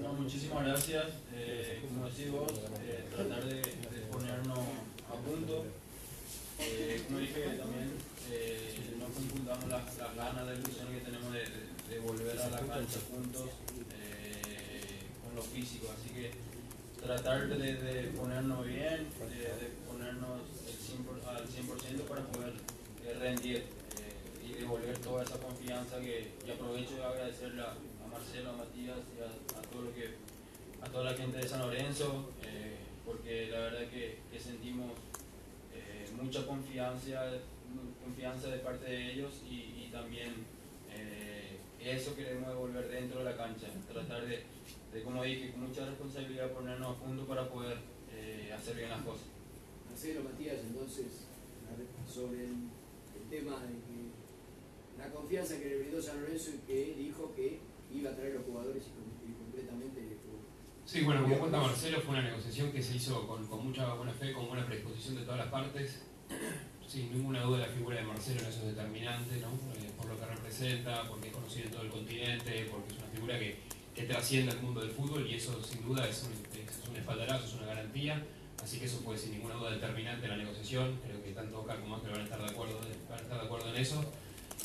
No, 0.00 0.12
muchísimas 0.14 0.64
gracias. 0.64 1.04
Eh, 1.34 1.82
como 1.84 2.08
decís 2.08 2.30
vos, 2.32 2.50
eh, 2.80 3.04
tratar 3.14 3.44
de, 3.44 3.56
de, 3.56 4.00
ponernos 4.10 4.58
a 4.58 5.14
punto. 5.28 5.66
Eh, 6.58 7.02
como 7.06 7.18
dije 7.18 7.40
también, 7.60 7.92
eh, 8.32 8.96
no 8.98 9.04
confundamos 9.04 9.68
las, 9.68 9.98
las, 9.98 10.16
ganas, 10.16 10.46
la 10.46 10.54
ilusión 10.54 10.88
que 10.88 11.00
tenemos 11.04 11.34
de, 11.34 11.40
de, 11.40 11.94
de 11.94 11.98
volver 12.00 12.38
a 12.40 12.48
la 12.48 12.60
cancha 12.60 13.00
juntos 13.12 13.50
eh, 13.92 15.04
con 15.22 15.36
lo 15.36 15.42
físico. 15.42 15.92
Así 15.92 16.08
que 16.14 16.30
tratar 17.04 17.46
de, 17.46 17.74
de 17.74 18.04
ponernos 18.16 18.66
bien, 18.66 19.06
de, 19.20 19.68
ponernos 19.86 20.63
100 20.94 21.28
al 21.28 21.48
100% 21.48 22.02
para 22.08 22.22
poder 22.26 22.54
eh, 23.04 23.14
rendir 23.18 23.64
y 24.46 24.52
devolver 24.52 24.96
toda 24.98 25.24
esa 25.24 25.38
confianza 25.38 26.00
que 26.00 26.30
y 26.46 26.50
aprovecho 26.50 26.96
de 26.96 27.04
agradecerle 27.04 27.62
a, 27.62 27.74
Marcelo, 28.10 28.50
a 28.50 28.56
Matías 28.56 28.98
y 29.10 29.20
a, 29.20 29.62
todo 29.72 29.82
lo 29.82 29.94
que 29.94 30.14
a 30.80 30.86
toda 30.86 31.10
la 31.10 31.14
gente 31.14 31.38
de 31.38 31.48
San 31.48 31.60
Lorenzo 31.60 32.30
eh, 32.44 32.76
porque 33.04 33.48
la 33.50 33.58
verdad 33.60 33.88
que, 33.90 34.18
sentimos 34.38 34.92
eh, 35.74 36.06
mucha 36.20 36.46
confianza 36.46 37.32
confianza 38.02 38.48
de 38.48 38.58
parte 38.58 38.84
de 38.84 39.12
ellos 39.12 39.42
y, 39.48 39.72
también 39.94 40.34
eh, 40.92 41.56
eso 41.80 42.16
queremos 42.16 42.48
devolver 42.48 42.88
dentro 42.88 43.20
de 43.20 43.26
la 43.26 43.36
cancha 43.36 43.68
tratar 43.92 44.26
de, 44.26 44.42
de, 44.92 45.02
como 45.04 45.22
dije, 45.22 45.52
con 45.52 45.68
mucha 45.68 45.86
responsabilidad 45.86 46.50
ponernos 46.50 46.96
a 46.96 47.00
punto 47.00 47.24
para 47.26 47.48
poder 47.48 47.78
eh, 48.12 48.52
hacer 48.52 48.74
bien 48.74 48.90
las 48.90 49.02
cosas 49.02 49.28
Marcelo, 49.94 50.24
Matías, 50.24 50.58
entonces 50.66 51.06
sobre 52.12 52.46
el, 52.46 52.74
tema 53.30 53.62
de 53.62 53.78
que 53.86 54.10
la 54.98 55.08
confianza 55.10 55.58
que 55.58 55.66
le 55.66 55.78
brindó 55.78 56.02
San 56.02 56.20
Lorenzo 56.20 56.50
y 56.50 56.66
que 56.66 56.94
dijo 56.98 57.32
que 57.34 57.60
iba 57.92 58.10
a 58.10 58.14
traer 58.14 58.34
los 58.34 58.44
jugadores 58.44 58.82
y, 58.82 59.30
y 59.30 59.34
completamente 59.34 60.18
Sí, 60.84 61.02
bueno, 61.02 61.22
como 61.22 61.38
cuenta 61.38 61.58
Marcelo, 61.58 62.00
fue 62.00 62.14
una 62.14 62.22
negociación 62.22 62.72
que 62.72 62.82
se 62.82 62.96
hizo 62.96 63.26
con, 63.26 63.46
con, 63.46 63.64
mucha 63.64 63.94
buena 63.94 64.12
fe, 64.12 64.32
con 64.32 64.48
buena 64.48 64.66
predisposición 64.66 65.14
de 65.14 65.22
todas 65.22 65.38
las 65.38 65.48
partes. 65.48 66.02
Sin 66.88 67.12
ninguna 67.12 67.42
duda 67.42 67.58
la 67.58 67.68
figura 67.68 67.96
de 67.96 68.02
Marcelo 68.02 68.40
en 68.40 68.46
eso 68.46 68.60
es 68.60 68.76
determinante, 68.76 69.36
¿no? 69.36 69.48
Eh, 69.80 69.90
por 69.96 70.06
lo 70.06 70.18
que 70.18 70.26
representa, 70.26 71.08
porque 71.08 71.28
es 71.28 71.34
conocido 71.34 71.66
en 71.66 71.70
todo 71.70 71.82
el 71.82 71.90
continente, 71.90 72.68
porque 72.70 72.92
es 72.92 72.98
una 72.98 73.08
figura 73.08 73.38
que, 73.38 73.58
que 73.94 74.02
trasciende 74.02 74.52
al 74.52 74.60
mundo 74.60 74.80
del 74.80 74.90
fútbol 74.90 75.24
y 75.26 75.34
eso 75.34 75.62
sin 75.62 75.84
duda 75.84 76.06
es 76.08 76.24
un, 76.24 76.32
es 76.32 76.88
un 76.88 76.96
espaldarazo, 76.96 77.46
es 77.46 77.54
una 77.54 77.66
garantía. 77.66 78.22
Así 78.62 78.78
que 78.78 78.86
eso 78.86 79.00
fue 79.04 79.16
sin 79.18 79.32
ninguna 79.32 79.54
duda 79.54 79.70
determinante 79.72 80.24
en 80.24 80.30
la 80.30 80.36
negociación. 80.38 81.00
Creo 81.04 81.22
que 81.22 81.32
tanto 81.32 81.60
Oscar 81.60 81.80
como 81.80 81.96
Ángel 81.96 82.12
van 82.12 82.20
a 82.20 82.24
estar 82.24 82.40
de 82.40 82.50
acuerdo, 82.50 82.78
van 83.08 83.18
a 83.18 83.22
estar 83.22 83.38
de 83.40 83.44
acuerdo 83.44 83.68
en 83.68 83.76
eso. 83.76 84.04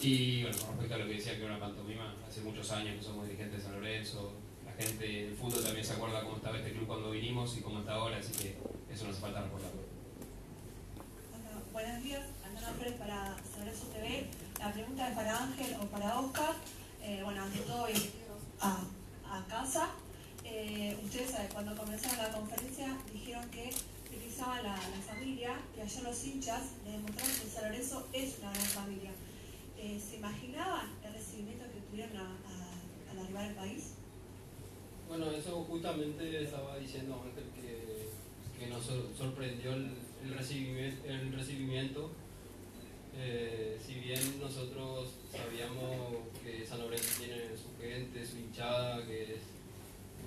Y 0.02 0.44
bueno, 0.44 0.58
con 0.60 0.70
respecto 0.70 0.96
a 0.96 0.98
lo 1.00 1.06
que 1.08 1.14
decía 1.14 1.36
que 1.36 1.44
era 1.44 1.56
una 1.56 1.60
pantomima, 1.60 2.16
hace 2.28 2.42
muchos 2.42 2.72
años 2.72 2.96
que 2.98 3.04
somos 3.04 3.26
dirigentes 3.26 3.60
de 3.60 3.64
San 3.66 3.74
Lorenzo, 3.74 4.34
la 4.66 4.72
gente 4.72 5.06
del 5.06 5.36
fútbol 5.36 5.62
también 5.62 5.86
se 5.86 5.94
acuerda 5.94 6.24
cómo 6.24 6.38
estaba 6.38 6.58
este 6.58 6.72
club 6.72 6.88
cuando 6.88 7.12
vinimos 7.12 7.58
y 7.58 7.62
cómo 7.62 7.80
está 7.80 7.96
ahora, 7.96 8.18
así 8.18 8.32
que 8.32 8.58
eso 8.94 9.04
no 9.04 9.12
hace 9.12 9.20
falta 9.20 9.42
recordarlo. 9.42 9.82
Bueno, 11.32 11.62
buenos 11.74 12.04
días, 12.04 12.22
Andana 12.46 12.72
Pérez 12.78 12.94
para 12.94 13.36
San 13.44 13.60
Lorenzo 13.66 13.88
TV. 13.88 14.28
La 14.60 14.72
pregunta 14.72 15.10
es 15.10 15.16
para 15.16 15.44
Ángel 15.44 15.76
o 15.82 15.86
para 15.88 16.20
Oscar. 16.20 16.56
Eh, 17.02 17.22
bueno, 17.24 17.44
ante 17.44 17.60
todo, 17.60 17.88
a, 18.62 18.84
a 19.30 19.46
casa. 19.48 19.90
Eh, 20.52 20.98
ustedes 21.04 21.32
cuando 21.54 21.76
comenzaron 21.76 22.18
la 22.18 22.32
conferencia 22.32 22.98
dijeron 23.14 23.48
que 23.52 23.70
utilizaban 24.08 24.64
la, 24.64 24.76
familia, 24.76 25.60
que 25.76 25.82
ayer 25.84 26.04
los 26.04 26.26
hinchas 26.26 26.62
le 26.86 26.94
demostraron 26.94 27.36
que 27.36 27.48
San 27.48 27.66
Lorenzo 27.66 28.08
es 28.14 28.40
una 28.40 28.52
gran 28.52 28.66
familia. 28.66 29.12
Eh, 29.78 30.00
¿Se 30.00 30.18
imaginaban 30.18 30.90
el 31.06 31.14
recibimiento 31.14 31.66
que 31.72 31.82
tuvieron 31.82 32.18
al 32.18 33.20
arribar 33.20 33.46
al 33.46 33.56
país? 33.56 33.94
Bueno, 35.08 35.32
eso 35.32 35.64
justamente 35.66 36.44
estaba 36.44 36.78
diciendo 36.78 37.24
Ángel 37.24 37.46
que, 37.56 38.68
nos 38.68 38.84
sorprendió 39.18 39.74
el, 39.74 39.96
recibimiento. 40.36 42.12
Eh, 43.16 43.80
si 43.84 43.96
bien 43.96 44.40
nosotros 44.40 45.10
sabíamos 45.32 46.18
que 46.44 46.66
San 46.66 46.80
Lorenzo 46.80 47.20
tiene 47.20 47.42
su 47.56 47.82
gente, 47.82 48.26
su 48.26 48.38
hinchada, 48.38 49.06
que 49.06 49.36
es 49.36 49.59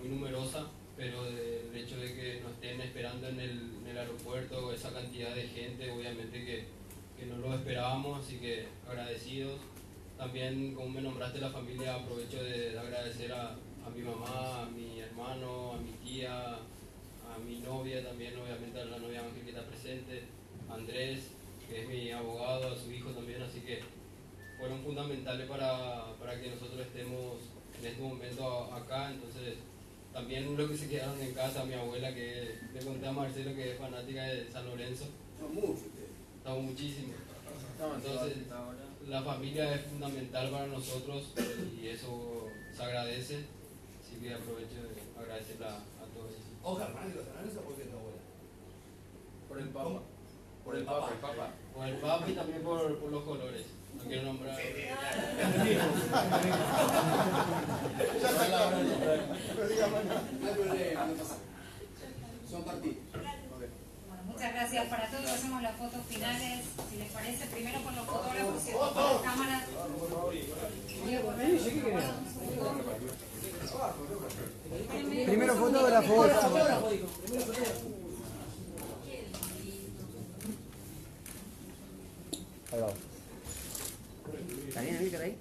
numerosa, 0.08 0.66
pero 0.96 1.24
de, 1.24 1.68
el 1.68 1.76
hecho 1.76 1.96
de 1.96 2.14
que 2.14 2.40
nos 2.42 2.52
estén 2.52 2.80
esperando 2.80 3.28
en 3.28 3.40
el, 3.40 3.72
aeropuerto, 3.96 4.72
esa 4.72 4.90
cantidad 4.90 5.34
de 5.34 5.46
gente, 5.48 5.90
obviamente 5.90 6.44
que, 6.44 6.82
no 7.26 7.36
lo 7.36 7.54
esperábamos, 7.54 8.24
así 8.24 8.38
que 8.38 8.66
agradecidos. 8.88 9.60
También, 10.18 10.74
como 10.74 10.88
me 10.88 11.02
nombraste 11.02 11.40
la 11.40 11.50
familia, 11.50 11.94
aprovecho 11.94 12.42
de, 12.42 12.70
de 12.70 12.78
agradecer 12.78 13.32
a, 13.32 13.56
mi 13.94 14.02
mamá, 14.02 14.62
a 14.62 14.66
mi 14.66 14.98
hermano, 14.98 15.72
a 15.72 15.76
mi 15.76 15.92
tía, 16.04 16.54
a 16.54 17.38
mi 17.46 17.60
novia 17.60 18.02
también, 18.02 18.34
obviamente 18.36 18.80
a 18.80 18.86
la 18.86 18.98
novia 18.98 19.20
Ángel 19.20 19.44
que 19.44 19.50
está 19.50 19.64
presente, 19.64 20.24
Andrés, 20.68 21.30
que 21.68 21.82
es 21.82 21.88
mi 21.88 22.10
abogado, 22.10 22.72
a 22.72 22.76
su 22.76 22.90
hijo 22.90 23.10
también, 23.10 23.42
así 23.42 23.60
que 23.60 23.80
fueron 24.58 24.82
fundamentales 24.82 25.48
para, 25.48 26.12
para 26.18 26.40
que 26.40 26.50
nosotros 26.50 26.80
estemos 26.80 27.36
en 27.80 27.86
este 27.86 28.02
momento 28.02 28.72
acá, 28.72 29.10
entonces 29.12 29.58
también 30.12 30.56
los 30.56 30.70
que 30.70 30.76
se 30.76 30.88
quedaron 30.88 31.20
en 31.20 31.32
casa, 31.32 31.64
mi 31.64 31.74
abuela 31.74 32.14
que 32.14 32.58
le 32.72 32.80
conté 32.80 33.06
a 33.06 33.12
Marcelo 33.12 33.54
que 33.54 33.72
es 33.72 33.78
fanática 33.78 34.22
de 34.22 34.50
San 34.50 34.66
Lorenzo. 34.66 35.04
Estamos 36.38 36.64
muchísimos. 36.64 37.16
Entonces 37.96 38.36
la 39.08 39.22
familia 39.22 39.74
es 39.74 39.82
fundamental 39.82 40.50
para 40.50 40.66
nosotros 40.66 41.32
y 41.80 41.86
eso 41.88 42.48
se 42.76 42.82
agradece. 42.82 43.44
Así 44.00 44.16
que 44.20 44.34
aprovecho 44.34 44.82
de 44.82 44.90
agradecerle 45.20 45.66
a, 45.66 45.78
todos. 46.14 46.32
Lorenzo 46.62 47.60
por 47.62 47.74
qué 47.76 47.84
tu 47.84 47.96
abuela? 47.96 48.18
Por 49.48 49.58
el 49.58 49.68
Papa. 49.68 50.02
Por 50.64 50.76
el 50.76 50.84
Papa, 50.84 51.10
el 51.12 51.18
Papa. 51.18 51.50
Por 51.74 51.88
el 51.88 51.96
Papa 51.96 52.24
y 52.28 52.34
también 52.34 52.62
por, 52.62 52.98
por 52.98 53.10
los 53.10 53.24
colores. 53.24 53.66
No 53.96 54.04
quiero 54.04 54.22
nombrar. 54.24 54.56
Son 62.50 62.64
partidos. 62.64 62.96
Bueno, 64.08 64.22
muchas 64.26 64.52
gracias 64.52 64.88
para 64.88 65.08
todos. 65.08 65.30
Hacemos 65.30 65.62
las 65.62 65.76
fotos 65.76 66.00
finales, 66.08 66.64
si 66.90 66.96
les 66.96 67.12
parece, 67.12 67.46
primero 67.46 67.80
con 67.84 67.94
los 67.94 68.04
fotógrafos 68.06 68.62
y 68.62 68.66
después 68.66 68.90
con 68.90 69.04
las 69.04 69.22
cámaras. 69.22 69.62
Primero 75.26 75.54
fotógrafos. 75.54 76.30
¿Está 84.68 84.80
bien, 84.80 84.98
Víctor, 84.98 85.22
ahí? 85.22 85.36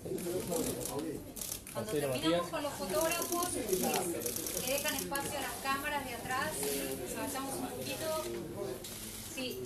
Cuando 1.73 1.91
terminamos 1.91 2.47
con 2.47 2.63
los 2.63 2.73
fotógrafos, 2.73 3.47
que 4.65 4.73
dejan 4.73 4.95
espacio 4.95 5.39
a 5.39 5.41
las 5.41 5.53
cámaras 5.63 6.05
de 6.05 6.13
atrás, 6.15 6.51
avanzamos 7.17 7.53
un 7.55 7.67
poquito. 7.67 8.23
Sí. 9.33 9.61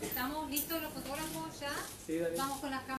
¿Estamos 0.00 0.50
listos 0.50 0.82
los 0.82 0.92
fotógrafos 0.92 1.60
ya? 1.60 1.72
Sí, 2.06 2.18
dale. 2.18 2.36
Vamos 2.36 2.60
con 2.60 2.70
las 2.70 2.80
cámaras. 2.80 2.98